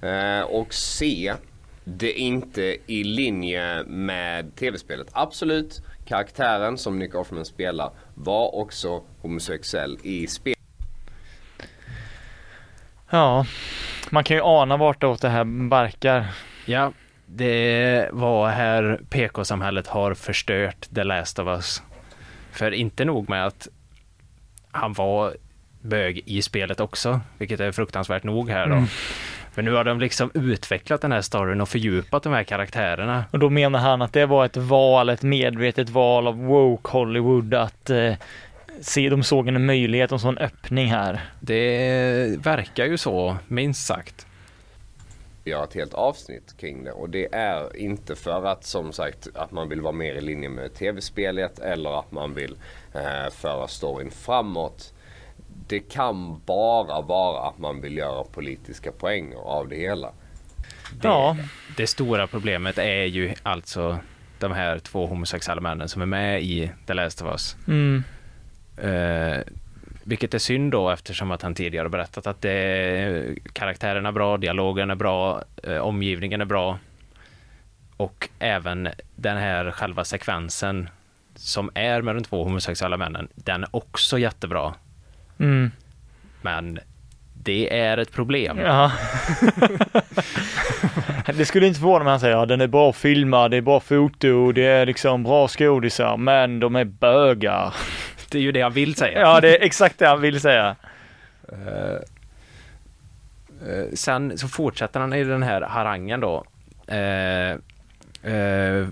[0.01, 1.33] Eh, och C.
[1.83, 5.07] det är inte i linje med tv-spelet.
[5.11, 10.57] Absolut, karaktären som Nick Offerman spelar var också homosexuell i spelet.
[13.09, 13.45] Ja,
[14.11, 16.25] man kan ju ana vart åt det här barkar.
[16.65, 16.91] Ja,
[17.25, 21.83] det var här PK-samhället har förstört The Last of Us.
[22.51, 23.67] För inte nog med att
[24.71, 25.33] han var
[25.81, 28.75] bög i spelet också, vilket är fruktansvärt nog här då.
[28.75, 28.87] Mm.
[29.51, 33.25] För nu har de liksom utvecklat den här storyn och fördjupat de här karaktärerna.
[33.31, 37.53] Och då menar han att det var ett val, ett medvetet val av woke Hollywood
[37.53, 38.13] att eh,
[38.81, 41.21] se, de såg en möjlighet, såg en öppning här.
[41.39, 44.27] Det verkar ju så, minst sagt.
[45.45, 49.51] göra ett helt avsnitt kring det och det är inte för att som sagt att
[49.51, 52.55] man vill vara mer i linje med tv-spelet eller att man vill
[52.93, 54.93] eh, föra storyn framåt.
[55.67, 60.07] Det kan bara vara att man vill göra politiska poänger av det hela.
[61.01, 61.37] Det, Ja.
[61.77, 63.97] det stora problemet är ju alltså
[64.39, 67.55] de här två homosexuella männen som är med i The Last of Us.
[67.67, 68.03] Mm.
[68.81, 69.39] Eh,
[70.03, 74.89] vilket är synd då eftersom att han tidigare berättat att det, karaktärerna är bra, dialogen
[74.89, 76.79] är bra, eh, omgivningen är bra.
[77.97, 80.89] Och även den här själva sekvensen
[81.35, 84.73] som är med de två homosexuella männen, den är också jättebra.
[85.39, 85.71] Mm.
[86.41, 86.79] Men
[87.33, 88.59] det är ett problem.
[88.59, 88.91] Ja.
[91.35, 93.61] det skulle inte förvåna mig om han säger ja, den är bra filmad, det är
[93.61, 97.73] bra foto, det är liksom bra skådisar, men de är bögar.
[98.31, 99.19] Det är ju det jag vill säga.
[99.19, 100.75] Ja, det är exakt det han vill säga.
[101.51, 101.97] Eh,
[103.93, 106.43] sen så fortsätter han i den här harangen då.
[106.87, 107.57] Eh,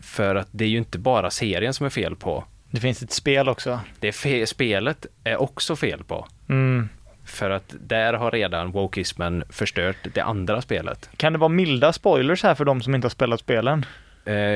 [0.02, 2.44] för att det är ju inte bara serien som är fel på.
[2.72, 3.80] Det finns ett spel också.
[4.00, 6.28] Det fe- spelet är också fel på.
[6.50, 6.90] Mm.
[7.26, 11.10] För att där har redan wokismen förstört det andra spelet.
[11.18, 13.86] Kan det vara milda spoilers här för de som inte har spelat spelen?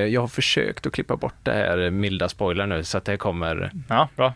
[0.10, 3.72] Jag har försökt att klippa bort det här milda spoiler nu så att det kommer.
[3.90, 4.34] Ja, bra.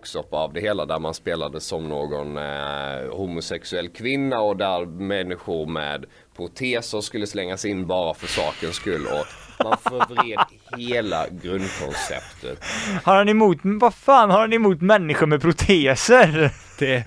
[0.00, 5.66] Också av det hela där man spelade som någon eh, homosexuell kvinna och där människor
[5.66, 6.04] med
[6.36, 9.26] proteser skulle slängas in bara för sakens skull och
[9.64, 10.38] man förvred
[10.76, 12.64] hela grundkonceptet.
[13.04, 16.50] Har han emot, vad fan har han emot människor med proteser?
[16.78, 17.04] Det,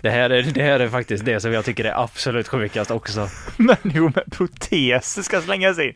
[0.00, 3.28] det, här är, det här är faktiskt det som jag tycker är absolut sjukast också.
[3.56, 5.94] Människor med proteser ska slängas in.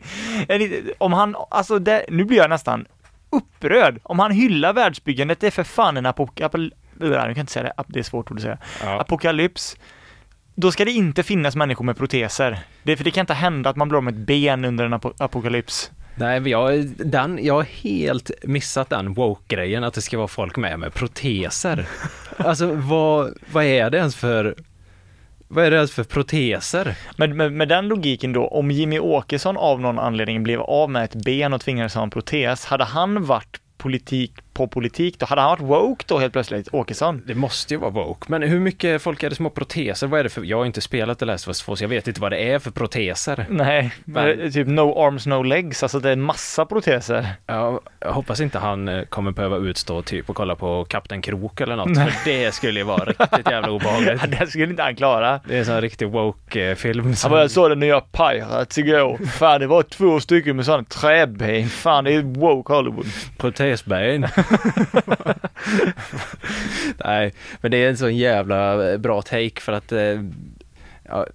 [0.97, 2.85] Om han, alltså det, nu blir jag nästan
[3.35, 3.99] upprörd.
[4.03, 7.83] Om han hyllar världsbyggandet, det är för fan en apokalyps, jag kan inte säga det,
[7.87, 8.57] det är svårt att säga.
[8.83, 9.01] Ja.
[9.01, 9.77] Apokalyps.
[10.55, 12.59] Då ska det inte finnas människor med proteser.
[12.83, 14.93] Det, för det kan inte hända att man blir av med ett ben under en
[14.93, 15.91] apo apokalyps.
[16.15, 20.79] Nej, jag, den, jag har helt missat den woke-grejen att det ska vara folk med
[20.79, 21.87] med proteser.
[22.37, 24.55] Alltså vad, vad är det ens för
[25.47, 26.97] vad är det alltså för proteser?
[27.17, 31.03] Med, med, med den logiken då, om Jimmy Åkesson av någon anledning blev av med
[31.03, 35.25] ett ben och tvingades ha en protes, hade han varit politik på politik då?
[35.25, 37.21] Hade han varit woke då helt plötsligt, Åkesson?
[37.27, 40.07] Det måste ju vara woke, men hur mycket folk är det som har proteser?
[40.07, 40.43] Vad är det för?
[40.43, 42.37] Jag har inte spelat The Last of Us 2, så jag vet inte vad det
[42.51, 43.45] är för proteser.
[43.49, 47.27] Nej, Men- typ no arms no legs, alltså det är en massa proteser.
[47.47, 51.61] Jag, jag hoppas inte han eh, kommer behöva utstå typ och kolla på Kapten Krok
[51.61, 54.21] eller något, för det skulle ju vara riktigt jävla obehagligt.
[54.21, 55.39] Ja, det skulle inte han klara.
[55.47, 57.13] Det är en sån riktig woke-film.
[57.23, 59.17] Han bara, jag såg den nya Pirates igår.
[59.25, 61.69] Fan, det var två stycken med sådana träben.
[61.69, 63.05] Fan, det är woke Hollywood.
[63.37, 64.27] Protesben.
[67.05, 70.21] Nej, men det är en sån jävla eh, bra take för att eh,
[71.03, 71.25] ja,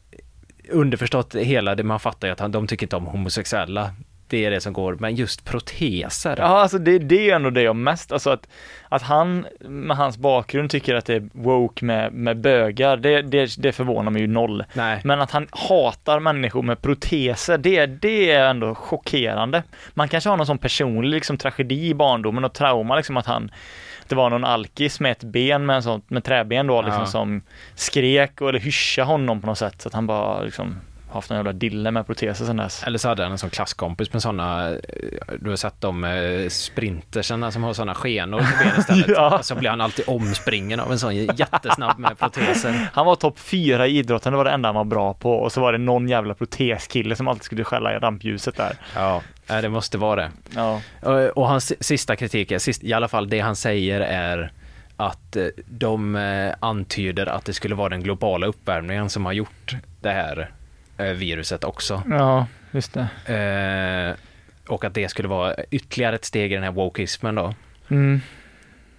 [0.69, 3.91] underförstått hela det, man fattar ju att han, de tycker inte om homosexuella.
[4.31, 6.35] Det är det som går, men just proteser.
[6.39, 8.49] Ja, alltså det, det är ändå det jag mest, alltså att,
[8.89, 13.57] att han med hans bakgrund tycker att det är woke med, med bögar, det, det,
[13.59, 14.65] det förvånar mig ju noll.
[14.73, 19.63] Nej, Men att han hatar människor med proteser, det, det är ändå chockerande.
[19.95, 23.51] Man kanske har någon sån personlig liksom, tragedi i barndomen och trauma, liksom att han
[24.09, 27.07] det var någon alkis med ett ben med, en sån, med träben då, liksom, Ja.
[27.07, 27.43] som
[27.75, 30.77] skrek och, eller hyschade honom på något sätt, så att han bara liksom
[31.13, 32.83] haft en jävla dille med proteser sen dess.
[32.87, 34.77] eller så hade han en sån klasskompis med såna, eh,
[35.41, 39.09] du har sett de eh, sprintersarna som har såna skenor på benen istället.
[39.17, 39.43] Ja.
[39.43, 42.89] Så blir han alltid omspringen av en sån jättesnabb med proteser.
[42.93, 45.53] Han var topp fyra i idrotten, det var det enda han var bra på och
[45.53, 48.77] så var det någon jävla proteskille som alltid skulle skälla i rampljuset där.
[49.47, 50.31] Ja, det måste vara det.
[50.55, 50.81] Ja.
[51.03, 54.53] Och, och hans si- sista kritik, är, sist, i alla fall det han säger är
[54.97, 59.77] att eh, de eh, antyder att det skulle vara den globala uppvärmningen som har gjort
[60.01, 60.47] det här eh,
[61.03, 62.03] viruset också.
[62.11, 64.17] Ja, just det.
[64.17, 67.55] Eh, och att det skulle vara ytterligare ett steg i den här wokeismen då.
[67.89, 68.21] Mm.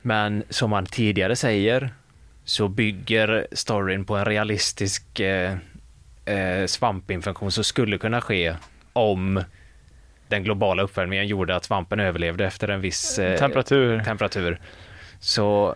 [0.02, 1.90] Men som man tidigare säger
[2.44, 5.58] så bygger storyn på en realistisk, eh,
[6.26, 8.56] eh, svampinfektion som skulle kunna ske
[8.94, 9.44] om
[10.28, 14.04] den globala uppvärmningen gjorde att svampen överlevde efter en viss eh, Temperatur.
[14.04, 14.60] temperatur.
[15.20, 15.76] Så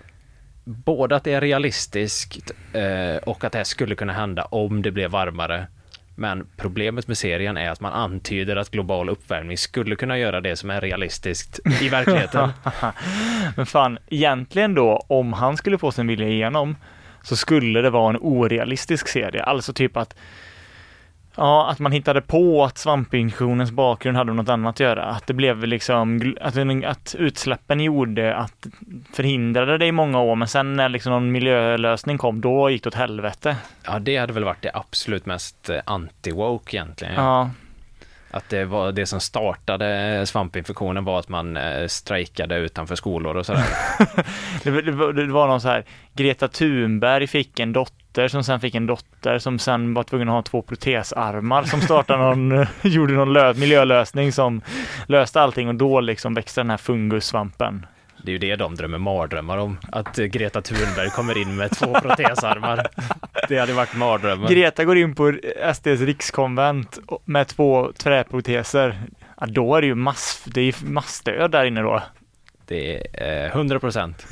[0.63, 4.91] både att det är realistiskt eh, och att det här skulle kunna hända om det
[4.91, 5.67] blev varmare.
[6.15, 10.55] Men problemet med serien är att man antyder att global uppvärmning skulle kunna göra det
[10.55, 12.49] som är realistiskt i verkligheten.
[13.55, 16.75] Men fan, egentligen då, om han skulle få sin vilja igenom,
[17.21, 19.43] så skulle det vara en orealistisk serie.
[19.43, 20.15] Alltså typ att
[21.37, 25.03] Ja, att man hittade på att svampinfektionens bakgrund hade något annat att göra.
[25.03, 28.67] Att det blev liksom, att, att utsläppen gjorde att
[29.13, 32.87] förhindrade det i många år, men sen när liksom någon miljölösning kom, då gick det
[32.87, 33.57] åt helvete.
[33.85, 37.13] Ja, det hade väl varit det absolut mest eh, anti-woke egentligen.
[37.13, 37.49] Ja,
[38.35, 43.45] att det var det som startade svampinfektionen var att man eh, strejkade utanför skolor och
[43.45, 43.63] sådär.
[44.63, 48.43] det, var- det, var- det var någon så här, Greta Thunberg fick en dotter som
[48.43, 52.65] sen fick en dotter som sen var tvungen att ha två protesarmar som startade någon,
[52.81, 54.61] gjorde någon lö- miljölösning som
[55.07, 57.85] löste allting och då liksom växte den här fungussvampen.
[58.25, 59.77] Det är ju det de drömmer mardrömmar om.
[59.91, 62.87] Att eh, Greta Thunberg kommer in med två protesarmar.
[63.49, 64.49] Det hade varit mardrömmen.
[64.49, 65.33] Greta går in på
[65.73, 69.01] SDs rikskonvent med två träproteser.
[69.39, 72.03] Ja, då är det ju mass, det är massdöd där inne då.
[72.67, 74.27] Det är eh, 100 procent.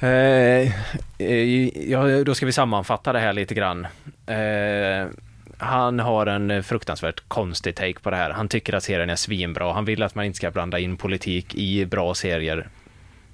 [0.00, 0.08] Eh,
[1.18, 3.86] eh, ja, då ska vi sammanfatta det här lite grann.
[4.26, 5.06] Eh,
[5.58, 8.30] han har en fruktansvärt konstig take på det här.
[8.30, 9.72] Han tycker att serien är svinbra.
[9.72, 12.68] Han vill att man inte ska blanda in politik i bra serier.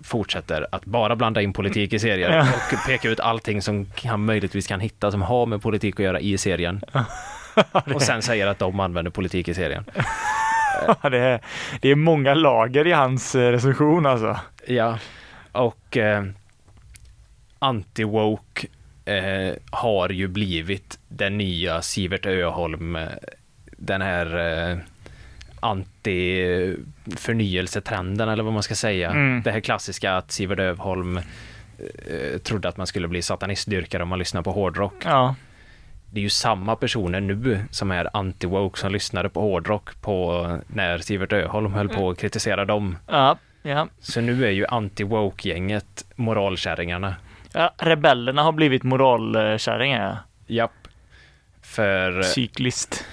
[0.02, 2.42] Fortsätter att bara blanda in politik i serier Ja.
[2.42, 6.20] och peka ut allting som han möjligtvis kan hitta som har med politik att göra
[6.20, 6.80] i serien.
[7.94, 9.84] Och sen säger att de använder politik i serien.
[11.02, 11.40] det, är,
[11.80, 14.36] det är många lager i hans eh, recension alltså.
[14.66, 14.98] Ja,
[15.52, 16.24] och eh,
[17.58, 18.66] anti-woke
[19.04, 23.08] eh, har ju blivit den nya Sivert Öholm, eh,
[23.76, 24.38] den här
[24.70, 24.76] eh,
[25.60, 29.10] anti-förnyelsetrenden eller vad man ska säga.
[29.10, 29.42] Mm.
[29.42, 34.18] Det här klassiska att Sivert Öholm eh, trodde att man skulle bli satanistdyrkare om man
[34.18, 34.94] lyssnar på hårdrock.
[35.04, 35.34] Ja,
[36.10, 40.98] Det är ju samma personer nu som är anti-woke som lyssnade på hårdrock på när
[40.98, 42.96] Sivert Öholm höll på att kritisera dem.
[43.08, 43.88] ja, ja.
[44.00, 47.14] Så nu är ju anti-woke-gänget moralkärringarna.
[47.54, 50.00] Ja rebellerna har blivit moralkärringar.
[50.46, 50.54] ja.
[50.54, 50.72] Japp.
[51.62, 53.04] För Cyklist.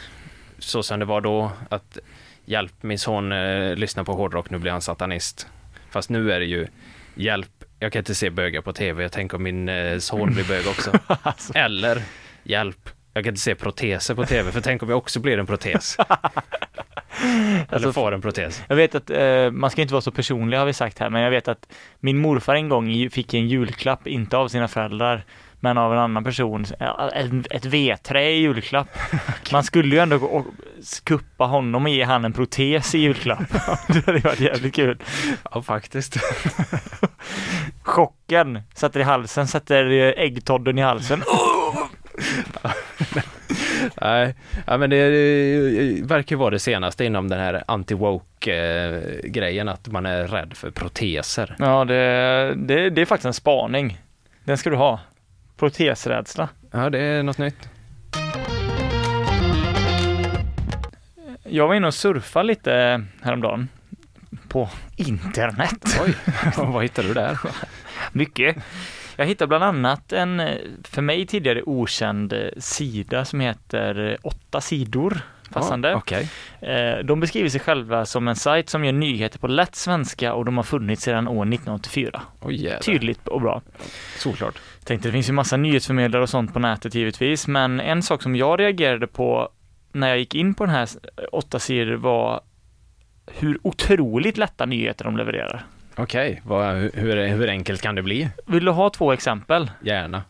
[0.60, 1.98] så som det var då, att
[2.46, 5.48] hjälp min son eh, lyssna på hårdrock, nu blir han satanist.
[5.90, 6.68] Fast nu är det ju
[7.16, 10.44] hjälp, jag kan inte se bögar på tv, jag tänker om min eh, son blir
[10.48, 10.92] bög också.
[11.58, 12.02] Eller
[12.44, 15.46] hjälp, jag kan inte se proteser på tv, för tänk om jag också blir en
[15.48, 15.98] protes.
[17.24, 18.64] Eller Alltså, får en protes.
[18.68, 21.22] Jag vet att eh, man ska inte vara så personlig har vi sagt här, men
[21.22, 21.68] jag vet att
[22.00, 25.24] min morfar en gång fick en julklapp, inte av sina föräldrar,
[25.60, 26.66] men av en annan person.
[27.14, 28.88] En- Ett vedträ i julklapp.
[29.52, 30.46] Man skulle ju ändå gå och
[30.84, 33.40] skuppa honom och ge han en protes i julklapp.
[33.88, 34.98] det hade varit jävligt kul.
[35.52, 36.18] Ja, faktiskt.
[37.84, 41.24] Chocken sätter i halsen, sätter eh, äggtodden i halsen.
[44.02, 44.36] Nej,
[44.68, 50.28] ja, men det, det verkar vara det senaste inom den här anti-woke-grejen, att man är
[50.28, 51.56] rädd för proteser.
[51.60, 53.98] Ja, det, det, det är faktiskt en spaning.
[54.44, 55.00] Den ska du ha.
[55.58, 56.50] Protesrädsla.
[56.72, 57.70] Ja, det är något nytt.
[61.44, 63.68] Jag var inne och surfade lite häromdagen
[64.48, 66.00] på internet.
[66.06, 66.16] Oj,
[66.58, 67.40] vad hittar du där?
[68.12, 68.56] Mycket.
[69.20, 74.18] Jag hittade bland annat en eh, för mig tidigare okänd eh, sida som heter eh,
[74.24, 75.22] Åtta sidor.
[75.54, 75.96] Passande.
[75.96, 76.30] Okej.
[76.62, 80.46] Eh, De beskriver sig själva som en sajt som gör nyheter på lätt svenska och
[80.46, 82.22] de har funnits sedan år 1984.
[82.42, 82.80] Oj, jävlar.
[82.80, 83.62] Tydligt och bra.
[84.18, 84.60] Såklart.
[84.84, 88.36] Tänkte det finns ju massa nyhetsförmedlare och sånt på nätet givetvis, men en sak som
[88.36, 89.50] jag reagerade på
[89.92, 90.88] när jag gick in på den här
[91.32, 92.42] åtta sidor var
[93.28, 95.66] hur otroligt lätta nyheter de levererar.
[96.00, 98.30] Okej, vad- hur, hur, enkelt kan det bli?
[98.46, 99.72] Vill du ha två exempel?
[99.82, 100.24] Gärna.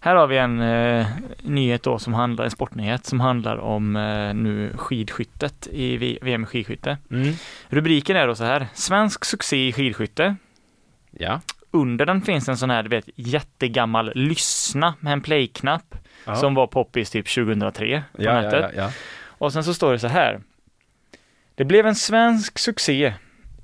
[0.00, 1.06] Här har vi en eh,
[1.42, 6.46] nyhet då som handlar, en sportnyhet som handlar om eh, nu skidskyttet i VM i
[6.46, 6.98] skidskytte.
[7.10, 7.34] Mm.
[7.68, 10.36] Rubriken är då så här, svensk succé i skidskytte.
[11.10, 11.40] Ja.
[11.70, 15.94] Under den finns en sån här, du vet, jättegammal lyssna med en play-knapp
[16.24, 16.36] Ja.
[16.36, 18.70] som var poppis typ 2003 på ja, nätet.
[18.76, 18.90] ja, ja.
[19.24, 20.40] Och sen så står det så här.
[21.54, 23.14] Det blev en svensk succé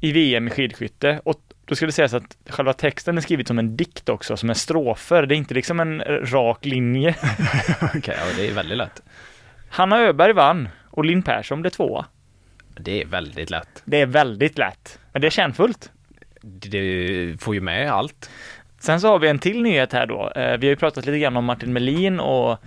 [0.00, 3.58] i VM i skidskytte och då ska det sägas att själva texten är skriven som
[3.58, 5.26] en dikt också, som är strofer.
[5.26, 7.14] Det är inte liksom en rak linje.
[7.82, 9.02] Okej, ja, det är väldigt lätt.
[9.68, 12.06] Hanna Öberg vann och Linn Persson blev tvåa.
[12.80, 13.82] Det är väldigt lätt.
[13.84, 15.90] Det är väldigt lätt, men det är kärnfullt.
[16.42, 18.30] Det får ju med allt.
[18.80, 20.32] Sen så har vi en till nyhet här då.
[20.36, 22.58] Eh, Vi har ju pratat lite grann om Martin Melin och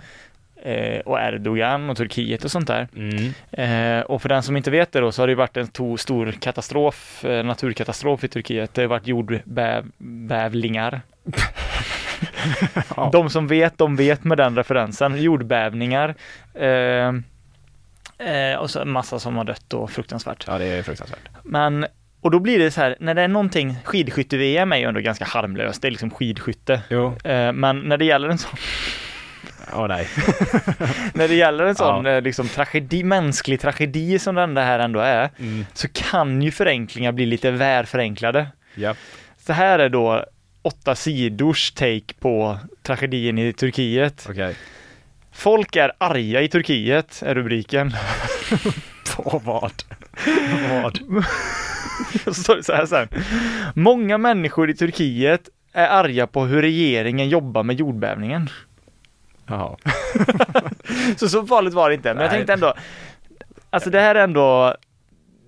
[1.04, 2.88] och Erdogan och Turkiet och sånt där.
[2.96, 3.32] Mm.
[3.50, 5.96] Eh, och för den som inte vet det då så har det varit en to-
[5.96, 8.74] stor katastrof, eh, naturkatastrof i Turkiet.
[8.74, 11.00] Det har varit jordbävlingar.
[13.12, 15.22] De som vet, de vet med den referensen.
[15.22, 16.14] Jordbävningar.
[16.54, 17.08] Eh,
[18.28, 20.44] eh, och så en massa som har dött och fruktansvärt.
[20.46, 21.18] Ja, det är fruktansvärt.
[21.42, 21.86] Men,
[22.20, 25.24] och då blir det så här, när det är någonting, skidskytte-VM är ju ändå ganska
[25.24, 26.82] harmlöst, det är liksom skidskytte.
[26.88, 27.16] Jo.
[27.24, 28.50] Eh, men när det gäller en sån,
[29.74, 30.08] Åh nej.
[31.14, 32.10] när det gäller en sån Ja.
[32.12, 35.66] eh, liksom tragedi, mänsklig tragedi som den det här ändå är, Mm.
[35.74, 38.46] så kan ju förenklingar bli lite väl förenklade.
[38.74, 38.94] Ja.
[39.46, 40.24] Så här är då
[40.62, 44.26] åtta sidors take på tragedin i Turkiet.
[44.30, 44.54] Okej.
[45.32, 47.92] Folk är arga i Turkiet, är rubriken.
[49.16, 49.72] På vad?
[50.70, 50.98] vad?
[52.24, 53.08] Så står det så här sen.
[53.74, 58.50] Många människor i Turkiet är arga på hur regeringen jobbar med jordbävningen.
[59.46, 59.76] Jaha.
[61.16, 62.38] Så så farligt var det inte, men jag Nej.
[62.38, 62.74] tänkte ändå,
[63.70, 64.76] alltså det här är ändå,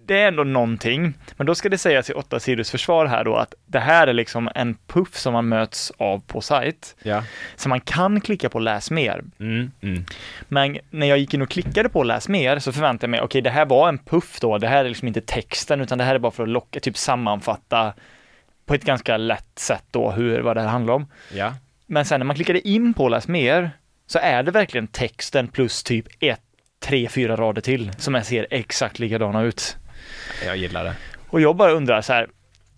[0.07, 1.15] det är ändå någonting.
[1.37, 4.13] Men då ska det sägas i åtta sidors försvar här då att det här är
[4.13, 6.97] liksom en puff som man möts av på sajt.
[7.03, 7.25] Ja.
[7.57, 9.25] Så man kan klicka på läs mer.
[9.41, 9.71] Mm.
[9.81, 10.05] Mm.
[10.49, 13.43] Men när jag gick in och klickade på läs mer så förväntade jag mig, okej
[13.43, 16.15] det här var en puff då, det här är liksom inte texten utan det här
[16.15, 17.95] är bara för att locka, typ sammanfatta
[18.67, 21.07] på ett ganska lätt sätt då hur, vad det här handlar om.
[21.35, 21.55] Ja.
[21.87, 23.71] Men sen när man klickade in på läs mer
[24.07, 26.41] så är det verkligen texten plus typ ett,
[26.85, 29.77] tre, fyra rader till som ser exakt likadana ut.
[30.47, 30.95] Jag gillar det.
[31.31, 32.29] Och jag bara undrar så här,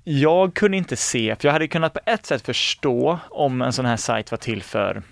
[0.04, 3.86] jag kunde inte se, för jag hade kunnat på ett sätt förstå om en sån
[3.86, 5.02] här sajt var till för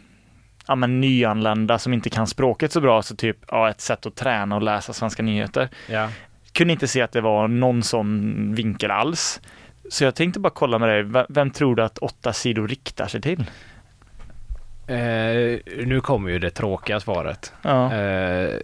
[0.67, 4.17] ja, men nyanlända som inte kan språket så bra, så typ ja, ett sätt att
[4.17, 5.69] träna och läsa svenska nyheter.
[5.89, 6.09] Ja.
[6.53, 9.41] Kunde inte se att det var någon sån vinkel alls.
[9.91, 13.21] Så jag tänkte bara kolla med dig, vem tror du att åtta sidor riktar sig
[13.21, 13.45] till?
[14.87, 17.53] Eh, nu kommer ju det tråkiga svaret.
[17.63, 18.59] Ja, Eh,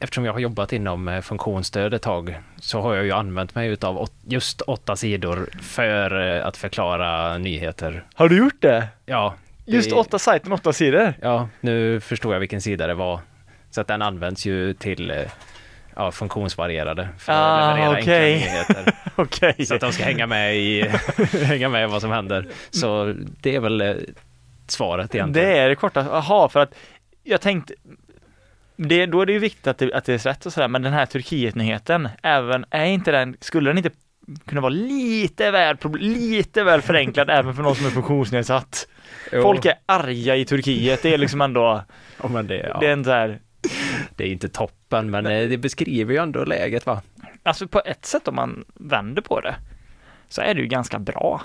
[0.00, 3.68] eftersom jag har jobbat inom eh, funktionsstöd ett tag så har jag ju använt mig
[3.68, 8.04] utav just åtta sidor för eh, att förklara nyheter.
[8.14, 8.88] har du gjort det?
[9.06, 9.34] Ja.
[9.64, 11.14] Just det- åtta sajten, åtta sidor?
[11.22, 13.20] Ja, nu förstår jag vilken sida det var.
[13.70, 15.16] Så att den används ju till eh,
[15.96, 18.34] ja, funktionsvarierade för Ah, att leverera okej.
[18.34, 18.94] enkla nyheter.
[19.16, 19.66] Okej.
[19.66, 20.82] Så att de ska hänga med i
[21.44, 22.46] hänga med vad som händer.
[22.70, 24.06] Så det är väl
[24.70, 25.48] svaret egentligen.
[25.48, 26.74] Det är det korta, jaha, för att
[27.22, 27.74] jag tänkte
[28.76, 30.82] det, då är det ju viktigt att det, att det är rätt och sådär, men
[30.82, 33.90] den här Turkiet-nyheten, även, är inte den, skulle den inte
[34.46, 38.88] kunna vara lite väl, lite väl förenklad även för någon som är funktionsnedsatt?
[39.32, 39.42] Jo.
[39.42, 41.84] Folk är arga i Turkiet, det är liksom ändå,
[42.22, 43.38] Ja, det, ja, det är en här,
[44.16, 47.02] det är inte toppen, men eh, det beskriver ju ändå läget va?
[47.42, 49.54] alltså på ett sätt om man vänder på det,
[50.28, 51.42] så är det ju ganska bra.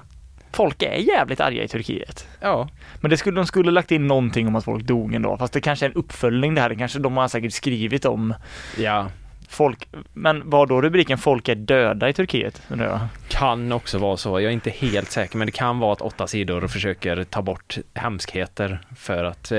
[0.51, 2.27] Folk är jävligt arga i Turkiet.
[2.39, 2.69] Ja,
[2.99, 5.61] Men det skulle, de skulle lagt in någonting om att folk dog ändå, fast det
[5.61, 8.33] kanske är en uppföljning det här, det kanske de har säkert skrivit om
[8.77, 9.07] ja.
[9.49, 12.61] folk, men var då rubriken folk är döda i Turkiet?
[12.69, 12.99] undrar jag?
[13.27, 14.29] Kan också vara så.
[14.29, 17.77] Jag är inte helt säker, men det kan vara att åtta sidor försöker ta bort
[17.93, 19.57] hemskheter för att eh,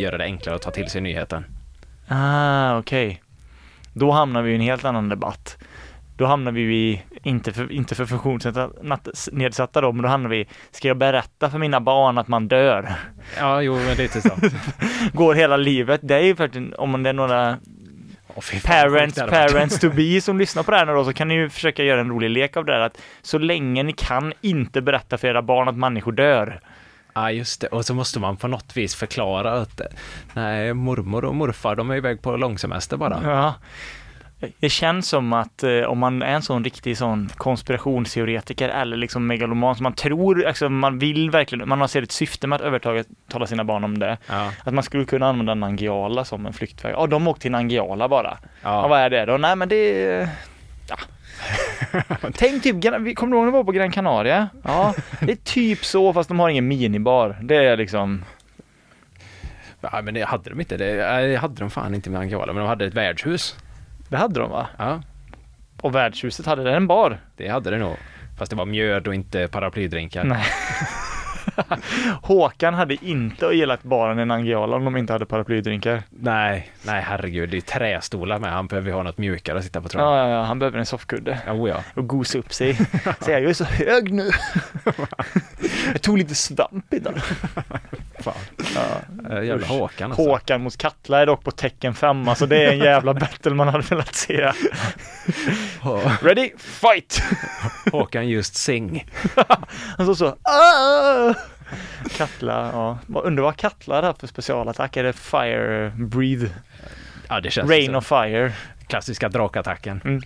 [0.00, 1.44] göra det enklare att ta till sig nyheten.
[2.08, 3.22] Ah, okej.
[3.92, 5.56] Då hamnar vi i en helt annan debatt.
[6.16, 10.88] Då hamnar vi i, inte för, inte för funktionsnedsatta då, men då hamnar vi, ska
[10.88, 12.92] jag berätta för mina barn att man dör?
[13.38, 14.30] Ja, jo, men lite så.
[15.12, 17.58] Går hela livet, det är ju faktiskt, om det är några
[18.34, 21.34] vad parents, parents to be som lyssnar på det här nu då, så kan ni
[21.34, 24.82] ju försöka göra en rolig lek av det här att så länge ni kan inte
[24.82, 26.60] berätta för era barn att människor dör.
[27.14, 27.66] Ja, just det.
[27.66, 29.86] Och så måste man på något vis förklara att eh,
[30.32, 33.20] nej, mormor och morfar, de är iväg på långsemester bara.
[33.22, 33.54] Ja.
[34.60, 39.26] Det känns som att eh, om man är en sån riktig sån konspirationsteoretiker eller liksom
[39.26, 42.62] megaloman som man tror, alltså man vill verkligen, man har sett ett syfte med att
[42.62, 44.16] övertala sina barn om det.
[44.26, 46.92] Ja, Att man skulle kunna använda Nangijala som en flyktväg.
[46.92, 48.38] Ja, de åkte till Nangijala bara.
[48.42, 48.82] Ja.
[48.82, 48.88] ja.
[48.88, 49.36] vad är det då?
[49.36, 50.28] Nej men det.
[50.88, 50.96] Ja.
[52.34, 54.48] Tänk typ, kommer du ihåg när vi var på Gran Canaria?
[54.62, 57.36] Ja, det är typ så fast de har ingen minibar.
[57.42, 58.24] Det är liksom...
[59.80, 60.76] ja, men det hade de inte.
[60.76, 63.56] Det hade de fan inte med Angola, men de hade ett värdshus.
[64.14, 64.66] Det hade de va?
[64.78, 65.02] Ja,
[65.82, 67.18] Och värdshuset hade det en bar.
[67.36, 67.96] det hade det nog.
[68.38, 70.24] Fast det var mjöd och inte paraplydrinkar.
[70.24, 70.44] Nej.
[72.22, 76.02] Håkan hade inte gillat baren i Nangijala om de inte hade paraplydrinkar.
[76.10, 78.52] Nej, nej herregud, det är trästolar med.
[78.52, 80.12] Han behöver ha något mjukare att sitta på tror jag.
[80.12, 81.76] Ja, ja, ja, han behöver en soffkudde Oh, ja.
[81.94, 82.74] och gosa upp sig.
[83.20, 84.30] Säga jag är så hög nu.
[85.92, 87.20] jag tog lite svamp idag.
[88.20, 88.34] Fan.
[88.74, 89.36] Ja.
[89.36, 90.22] Äh, jävla Håkan alltså.
[90.28, 93.68] Håkan mot Katla är dock på tecken 5, alltså det är en jävla battle man
[93.68, 94.52] hade velat se.
[96.22, 97.22] Ready, fight!
[97.92, 99.06] Håkan just sing.
[99.98, 101.34] Han sa så, "Ah!"
[102.16, 102.98] Katla, ja.
[103.06, 104.96] Vad- Undrar vad Katla hade haft för specialattack?
[104.96, 106.46] Är det Fire Breathe?
[107.28, 108.52] Ja, det känns Rain of Fire?
[108.86, 110.00] klassiska drakattacken.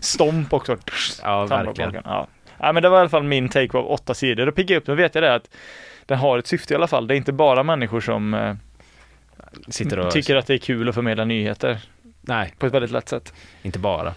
[0.00, 0.76] Stomp också.
[1.22, 1.94] Ja, verkligen.
[2.04, 2.26] Ja.
[2.58, 4.46] ja, men det var i alla fall min take på åtta sidor.
[4.46, 5.50] Då piggar jag upp, då vet jag det att
[6.06, 7.06] den har ett syfte i alla fall.
[7.06, 8.54] Det är inte bara människor som eh,
[9.68, 10.10] Sitter och...
[10.12, 11.78] tycker att det är kul att förmedla nyheter
[12.20, 13.32] Nej, på ett väldigt lätt sätt.
[13.62, 14.14] inte bara.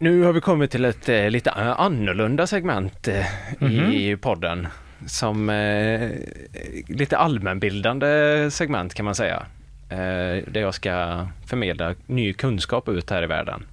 [0.00, 3.24] Nu har vi kommit till ett eh, lite eh, annorlunda segment eh,
[3.58, 3.92] Mhm.
[3.92, 4.68] i podden.
[5.06, 6.10] Som eh,
[6.88, 8.06] lite allmänbildande
[8.50, 9.46] segment kan man säga.
[9.90, 13.64] Eh, där jag ska förmedla ny kunskap ut här i världen.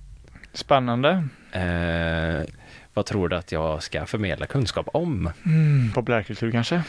[0.53, 1.09] Spännande.
[1.51, 2.49] Eh,
[2.93, 5.29] vad tror du att jag ska förmedla kunskap om?
[5.45, 6.83] Mm, populärkultur kanske?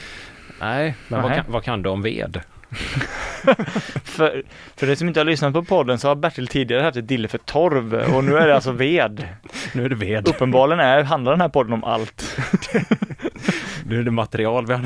[0.60, 2.40] Nej, men vad kan, vad kan du om ved?
[4.04, 4.42] För,
[4.76, 7.28] för det som inte har lyssnat på podden så har Bertil tidigare haft ett dille
[7.28, 9.28] för torv och nu är det alltså ved.
[9.72, 10.28] Nu är det ved.
[10.28, 12.36] Uppenbarligen är, handlar den här podden om allt.
[13.86, 14.78] Nu är det material vi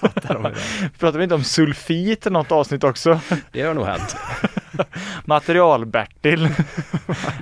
[0.00, 0.52] pratar om.
[0.98, 3.20] Pratar vi inte om sulfit i något avsnitt också?
[3.52, 4.16] Det har nog hänt.
[5.24, 6.48] Material-Bertil.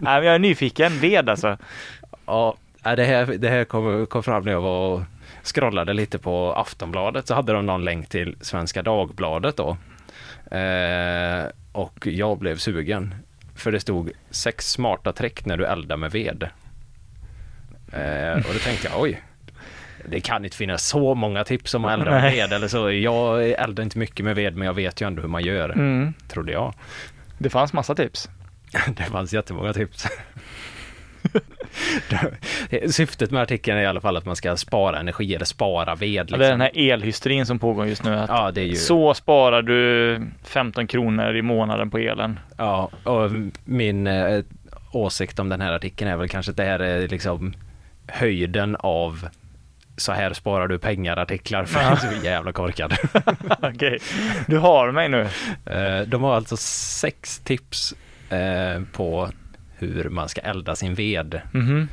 [0.01, 0.99] Nej, jag är nyfiken.
[1.01, 1.57] Ved alltså.
[2.27, 5.03] Ja, det här, det här kom, kom fram när jag var och
[5.43, 9.77] scrollade lite på Aftonbladet så hade de någon länk till Svenska Dagbladet då.
[10.51, 13.15] Eh, och jag blev sugen.
[13.55, 16.49] För det stod sex smarta trick när du eldar med ved.
[17.93, 19.23] Eh, och då tänkte jag oj.
[20.05, 22.91] Det kan inte finnas så många tips om att elda med ved eller så.
[22.91, 25.69] Jag eldar inte mycket med ved men jag vet ju ändå hur man gör.
[25.71, 26.13] Mm.
[26.29, 26.75] Trodde jag.
[27.39, 28.29] Det fanns massa tips.
[28.97, 30.07] Det fanns jättemånga tips.
[32.91, 36.11] Syftet med artikeln är i alla fall att man ska spara energi eller spara ved.
[36.13, 36.41] Ja, Liksom.
[36.43, 38.25] Är den här elhysterin som pågår just nu.
[38.29, 38.75] Ja, det är ju...
[38.75, 42.39] Så sparar du 15 kronor i månaden på elen.
[42.57, 43.31] Ja, och
[43.65, 44.45] min eh,
[44.93, 47.55] åsikt om den här artikeln är väl kanske att det här är liksom
[48.07, 49.29] höjden av
[49.97, 52.95] så här sparar du pengar-artiklar för jag är så jävla korkad.
[53.63, 53.99] Okej,
[54.47, 55.21] du har mig nu.
[55.67, 57.95] Eh, De har alltså sex tips
[58.31, 59.31] eh, på
[59.83, 61.41] hur man ska elda sin ved.
[61.53, 61.89] Mhm.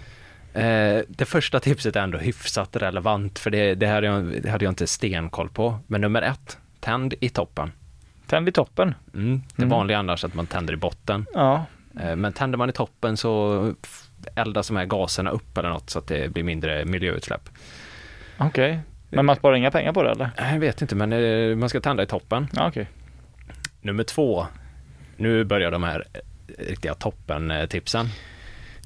[0.53, 4.65] Eh, det första tipset är ändå hyfsat relevant för det, det, här jag, det hade
[4.65, 5.79] jag inte stenkoll på.
[5.87, 7.71] Men nummer ett, tänd i toppen.
[8.27, 8.95] Tänd i toppen.
[9.13, 9.41] Mm.
[9.55, 9.69] Det Mm.
[9.69, 11.25] vanliga annars att man tänder i botten.
[11.33, 11.65] Ja,
[12.01, 13.73] Eh, men tänder man i toppen så
[14.35, 17.49] eldas de här gaserna upp eller något så att det blir mindre miljöutsläpp.
[18.37, 18.79] okej.
[19.09, 20.29] Men man sparar inga pengar på det eller?
[20.37, 22.47] Jag vet inte men eh, man ska tända i toppen.
[22.53, 22.87] Ja, okej.
[23.81, 24.45] Nummer två,
[25.17, 26.03] nu börjar de här
[26.59, 28.05] riktiga toppen-tipsen.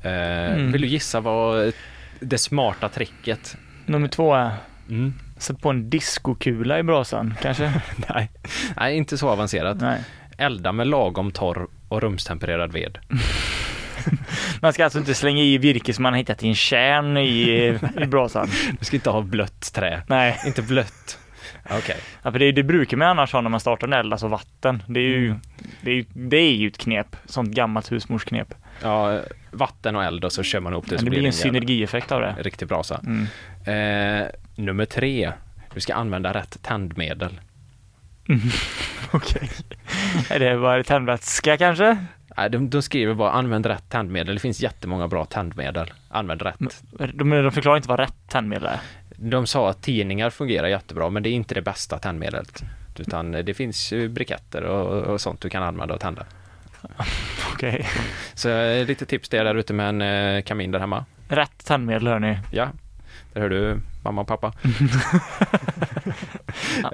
[0.04, 0.72] Eh, Mm.
[0.72, 1.74] Vill du gissa vad
[2.20, 3.58] det smarta tricket?
[3.86, 4.52] Nummer två är
[4.90, 5.14] Mm.
[5.38, 7.74] sätt på en diskokula i brasan, kanske?
[8.10, 8.32] Nej.
[8.78, 9.78] Nej, inte så avancerat.
[9.82, 10.00] Nej.
[10.38, 12.98] Elda med lagom torr och rumstempererad ved.
[14.62, 17.80] Man ska alltså inte slänga i virke som man har hittat i en kärn i,
[18.02, 18.48] i brasan.
[18.80, 20.02] Du ska inte ha blött trä.
[20.08, 21.20] Nej, Inte blött.
[21.70, 21.98] Okej.
[22.24, 24.84] ja, för det, det brukar man annars ha när man startar en eld, alltså vatten.
[24.88, 25.36] Det är ju,
[25.82, 28.54] det är, det är ju ett knep, sånt gammalt husmorsknep.
[28.82, 29.20] Ja,
[29.52, 32.22] vatten och eld och så kör man ihop det så det blir en synergieffekt av
[32.22, 32.36] det.
[32.40, 33.02] riktig brasa.
[33.06, 34.24] Mm.
[34.24, 35.32] Eh, nummer tre,
[35.74, 37.40] du ska använda rätt tändmedel.
[39.12, 39.50] Okej.
[40.30, 42.06] Är det bara tändvätska kanske?
[42.38, 44.36] Nej, de, de skriver bara använd rätt tändmedel.
[44.36, 45.94] Det finns jättemånga bra tändmedel.
[46.10, 46.56] Använd rätt.
[47.14, 48.80] De, de förklarar inte vad rätt tändmedel är.
[49.24, 52.64] De sa att tidningar fungerar jättebra, men det är inte det bästa tändmedlet.
[52.98, 56.26] Utan det finns ju briketter och, och sånt du kan använda och tända.
[57.54, 57.88] Okej.
[58.34, 61.06] Så eh, lite tips till er där ute med en eh, kamin där hemma.
[61.28, 62.38] Rätt tändmedel hör ni.
[62.52, 62.70] Ja,
[63.34, 64.54] där hör du mamma och pappa.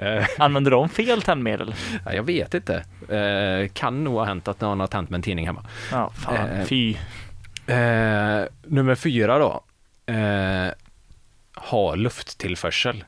[0.00, 1.74] eh, Använder de fel tändmedel?
[2.04, 2.84] ja, jag vet inte.
[3.72, 5.64] Kan nog ha hänt att någon har tänt med en tidning hemma.
[5.92, 6.66] Ja, fan.
[6.66, 6.96] Fy.
[7.66, 9.64] Eh, nummer fyra då.
[10.12, 10.72] Eh,
[11.60, 13.04] ha lufttillförsel.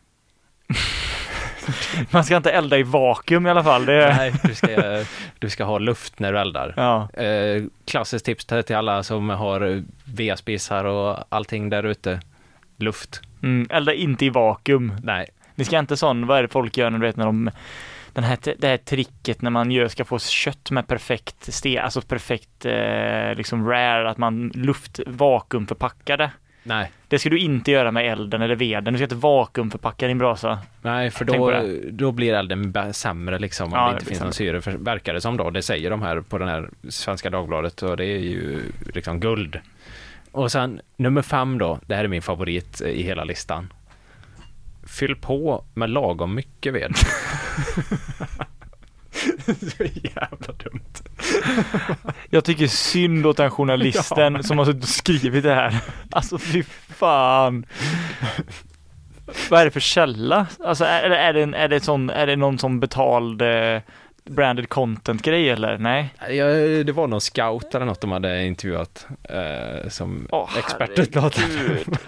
[2.11, 3.87] Man ska inte elda i vakuum i alla fall.
[3.87, 5.05] Det, Nej, du ska,
[5.39, 6.75] du ska ha luft när du eldar.
[6.77, 7.23] Ja.
[7.23, 12.21] Eh, klassiskt tips till alla som har vedspisar och allting där ute.
[12.77, 13.21] Luft.
[13.43, 14.95] Mm, elda inte i vakuum.
[15.03, 17.51] Nej, Ni ska inte sån, vad är det folk gör när du vet när de
[18.13, 22.01] den här, det här tricket när man gör, ska få kött med perfekt ste, alltså
[22.01, 26.31] perfekt eh, liksom rare, att man luft vakuumförpackar det.
[26.63, 28.95] Nej, Det ska du inte göra med elden eller veden.
[28.95, 30.59] Du ska inte vakuumförpacka din brasa.
[30.83, 31.91] nej, för då, det.
[31.91, 34.73] då blir elden sämre liksom om Ja, det det inte blir finns någon syre, för,
[34.73, 35.51] verkar det som då.
[35.51, 38.63] Det säger de här på den här Svenska Dagbladet och det är ju
[38.95, 39.61] liksom guld.
[40.33, 43.73] Och sen nummer fem då, det här är min favorit i hela listan.
[44.87, 46.93] Fyll på med lagom mycket ved.
[49.47, 50.95] Så jävla dumt.
[52.31, 55.81] Jag tycker synd åt den journalisten som har suttit och skrivit det här.
[56.11, 57.67] Alltså fy fan.
[59.51, 60.47] Vad är det för källa?
[60.65, 63.81] Alltså är, är, det, en, är, det, sån, är det någon som betald eh,
[64.25, 65.79] branded content grej eller?
[65.79, 66.15] Nej?
[66.31, 66.47] Ja,
[66.85, 70.91] det var någon scout eller något de hade intervjuat eh, som Åh, expert.
[71.15, 71.99] herregud.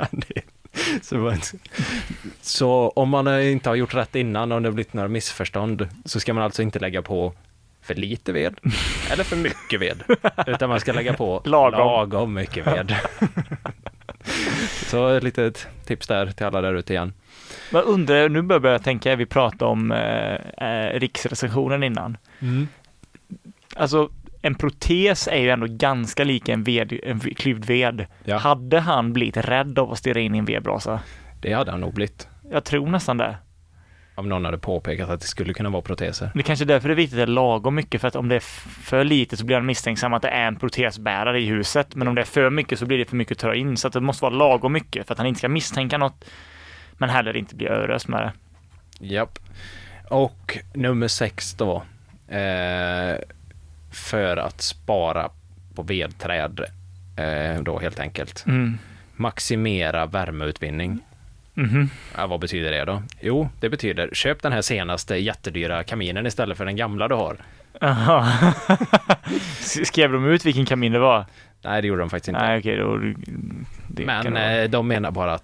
[1.03, 1.35] så,
[2.41, 6.21] så om man inte har gjort rätt innan och det har blivit några missförstånd så
[6.21, 7.35] ska man alltså inte lägga på
[7.83, 8.55] för lite ved
[9.11, 10.03] eller för mycket ved.
[10.47, 11.79] Utan man ska lägga på Lagom.
[11.79, 12.97] lagom mycket ved.
[14.87, 17.13] Så ett litet tips där till alla där ute igen.
[17.71, 20.35] Men undrar, nu börjar jag tänka, vi pratade om eh,
[20.69, 22.17] eh, riksrecensionen innan.
[23.77, 24.11] Alltså
[24.43, 28.07] en protes är ju ändå ganska lik en, ved, en klyvd ved.
[28.25, 28.37] Ja.
[28.37, 31.01] Hade han blivit rädd av att stirra in i en vedbrasa?
[31.41, 32.29] Det hade han nog blivit.
[32.51, 33.37] Jag tror nästan det.
[34.15, 36.31] Om någon hade påpekat att det skulle kunna vara proteser.
[36.35, 38.17] Det är kanske är därför det är viktigt att det är lagom mycket, för att
[38.17, 38.41] om det är
[38.85, 41.95] för lite så blir han misstänksam att det är en protesbärare i huset.
[41.95, 43.77] Men om det är för mycket så blir det för mycket att ta in.
[43.77, 46.25] Så att det måste vara lagom mycket för att han inte ska misstänka något,
[46.93, 48.33] men heller inte bli överöst med det.
[49.07, 49.39] Japp.
[50.09, 51.83] Och nummer sex då.
[52.29, 53.17] Eh,
[53.93, 55.31] för att spara
[55.75, 56.61] på vedträd
[57.17, 58.45] eh, då helt enkelt.
[58.47, 58.79] Mm.
[59.17, 60.99] Maximera värmeutvinning.
[61.55, 61.91] Mhm.
[62.17, 63.03] Ja, vad betyder det då?
[63.21, 67.37] Jo, det betyder köp den här senaste jättedyra kaminen istället för den gamla du har.
[67.81, 68.27] Aha.
[69.85, 71.25] Skrev de ut vilken kamin det var?
[71.65, 72.41] Nej, det gjorde de faktiskt inte.
[72.41, 72.99] Nej, okej, då...
[74.05, 74.63] Men vara.
[74.63, 75.39] eh, de menar bara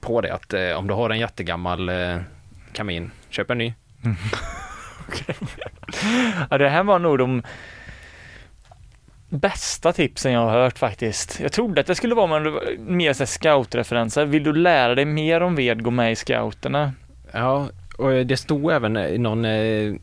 [0.00, 2.16] på det att eh, om du har en jättegammal eh,
[2.72, 3.74] kamin, köp en ny.
[6.50, 7.42] Ja, det här var nog de
[9.28, 11.40] bästa tipsen jag har hört faktiskt.
[11.40, 14.24] Jag trodde att det skulle vara mer så scoutreferenser.
[14.24, 16.92] Vill du lära dig mer om ved, gå med i scouterna.
[17.32, 17.68] Ja,
[17.98, 19.94] och det stod även i någon, eh,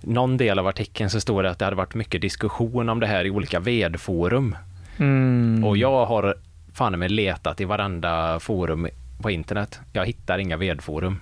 [0.00, 3.06] någon del av artikeln så stod det att det hade varit mycket diskussion om det
[3.06, 4.56] här i olika vedforum.
[4.98, 5.64] Mm.
[5.64, 6.34] Och jag har
[6.74, 8.88] fan med letat i varenda forum
[9.22, 9.80] på internet.
[9.92, 11.20] Jag hittar inga vedforum.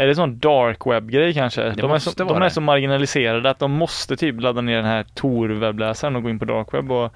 [0.00, 1.70] Är det sån dark web-grej kanske?
[1.70, 2.50] De är, så, de är det.
[2.50, 6.44] så marginaliserade att de måste typ ladda ner den här Tor-webbläsaren och gå in på
[6.44, 7.14] dark web och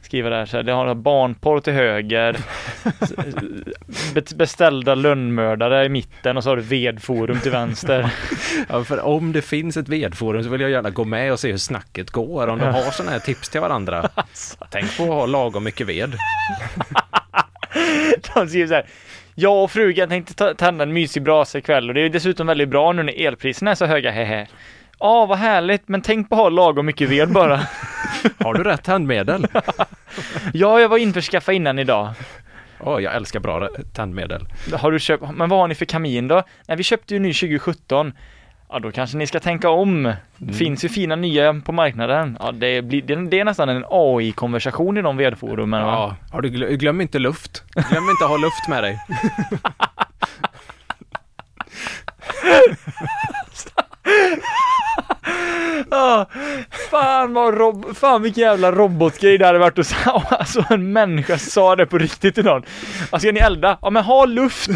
[0.00, 0.64] skriva där så här.
[0.64, 2.36] Det har barnporr till höger,
[4.14, 8.10] be- beställda lönnmördare i mitten och så har du vedforum till vänster.
[8.68, 11.50] Ja, för om det finns ett vedforum så vill jag gärna gå med och se
[11.50, 12.48] hur snacket går.
[12.48, 14.08] Om de har sådana här tips till varandra.
[14.70, 16.14] Tänk på att ha lagom mycket ved.
[18.34, 18.86] De skriver så här.
[19.34, 22.92] Jag och frugan tänkte tända en mysig brasa ikväll och det är dessutom väldigt bra
[22.92, 24.46] nu när elpriserna är så höga, hehe.
[24.98, 27.56] Ja, vad härligt, men tänk på att ha lagom mycket ved bara.
[28.38, 29.46] Har du rätt tändmedel?
[30.52, 32.12] ja, jag var införskaffa innan idag.
[32.80, 34.46] Åh, jag älskar bra tändmedel.
[34.72, 36.42] Har du köpt, men vad har ni för kamin då?
[36.68, 38.12] Nej, vi köpte ju ny 2017.
[38.74, 40.12] Ja, då kanske ni ska tänka om.
[40.36, 42.36] Det finns ju fina nya på marknaden.
[42.40, 45.92] Ja, det, blir, det, det är nästan en AI-konversation i de vedforumen va?
[45.92, 47.62] Ja, har du glö- glöm inte luft.
[47.90, 48.98] Glöm inte att ha luft med dig.
[55.90, 56.26] Ja,
[57.24, 61.38] fan vad rob- fan vilken jävla robotgrej det hade varit att säga, alltså en människa
[61.38, 62.62] sa det på riktigt till någon.
[63.00, 63.78] Alltså ska ni elda?
[63.82, 64.68] Ja men ha luft!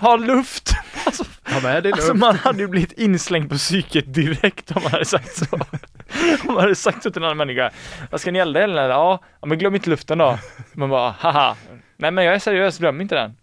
[0.00, 0.70] Ha luft!
[1.06, 4.92] Alltså, Ha med dig alltså man hade ju blivit inslängd på psyket direkt om man
[4.92, 5.46] hade sagt så.
[6.48, 7.70] Om man hade sagt så till en annan människa.
[8.10, 8.88] Vad ska ni elda eller?
[8.88, 10.38] Ja, ja men glöm inte luften då.
[10.72, 11.56] Man bara, haha.
[11.96, 13.36] Nej men jag är seriös, glöm inte den.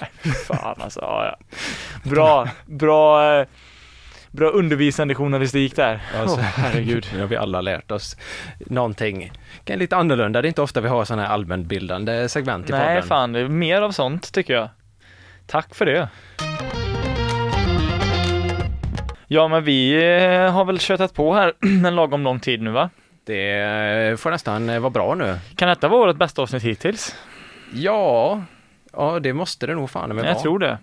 [0.00, 1.56] Nej, fan alltså, ja, ja.
[2.10, 3.46] Bra, bra, eh,
[4.32, 6.00] bra undervisande journalistik där.
[6.20, 7.06] Alltså, Åh, herregud.
[7.14, 8.16] Nu har vi alla lärt oss
[8.66, 9.32] någonting.
[9.64, 10.42] Kan lite annorlunda.
[10.42, 13.08] Det är inte ofta vi har sådana här allmänbildande segment i Nej, podden.
[13.08, 14.68] fan, det är mer av sånt tycker jag.
[15.46, 16.08] Tack för det.
[19.26, 21.52] Ja, men vi eh, har väl köttat på här
[21.86, 22.90] en lagom lång tid nu va?
[23.26, 25.38] Det eh, får nästan eh, vara bra nu.
[25.56, 27.16] Kan detta vara vårt bästa avsnitt hittills?
[27.74, 28.42] Ja,
[28.92, 30.42] ja det måste det nog fan med jag vara.
[30.42, 30.78] tror det.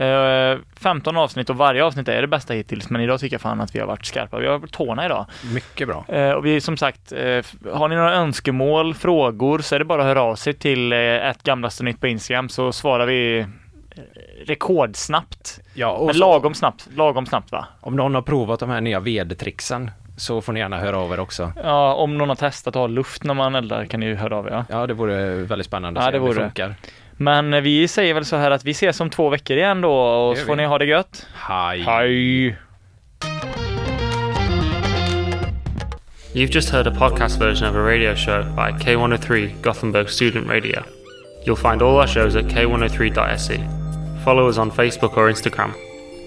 [0.00, 3.60] Eh, 15 avsnitt och varje avsnitt är det bästa hittills, men idag tycker jag fan
[3.60, 4.38] att vi har varit skarpa.
[4.38, 5.26] Vi har varit tårna idag.
[5.54, 6.04] Mycket bra.
[6.08, 7.44] Eh, och vi som sagt, eh,
[7.74, 10.98] har ni några önskemål, frågor så är det bara att höra av sig till eh,
[10.98, 13.46] ett gamlaste nytt på Instagram så svarar vi eh,
[14.46, 15.60] rekordsnabbt.
[15.74, 17.66] Ja, och Men lagom snabbt, lagom snabbt va?
[17.80, 21.20] om någon har provat de här nya vedtrixen så får ni gärna höra av er
[21.20, 21.52] också.
[21.62, 24.36] Ja, om någon har testat att ha luft när man eldar kan ni ju höra
[24.36, 24.50] av er.
[24.50, 24.64] Ja.
[24.68, 26.74] Ja, det vore väldigt spännande Ja, att se det om det vore det.
[27.22, 30.38] Men vi säger väl så här att vi ses om två veckor igen då och
[30.38, 31.26] så får ni ha det gött.
[31.34, 31.80] Hej!
[31.80, 32.56] Hej!
[36.34, 40.82] You've just heard a podcast version of a radio show by K103 Gothenburg Student Radio.
[41.44, 43.60] You'll find all our shows at k103.se.
[44.24, 45.74] Follow us on Facebook or Instagram.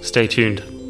[0.02, 0.83] Stay tuned.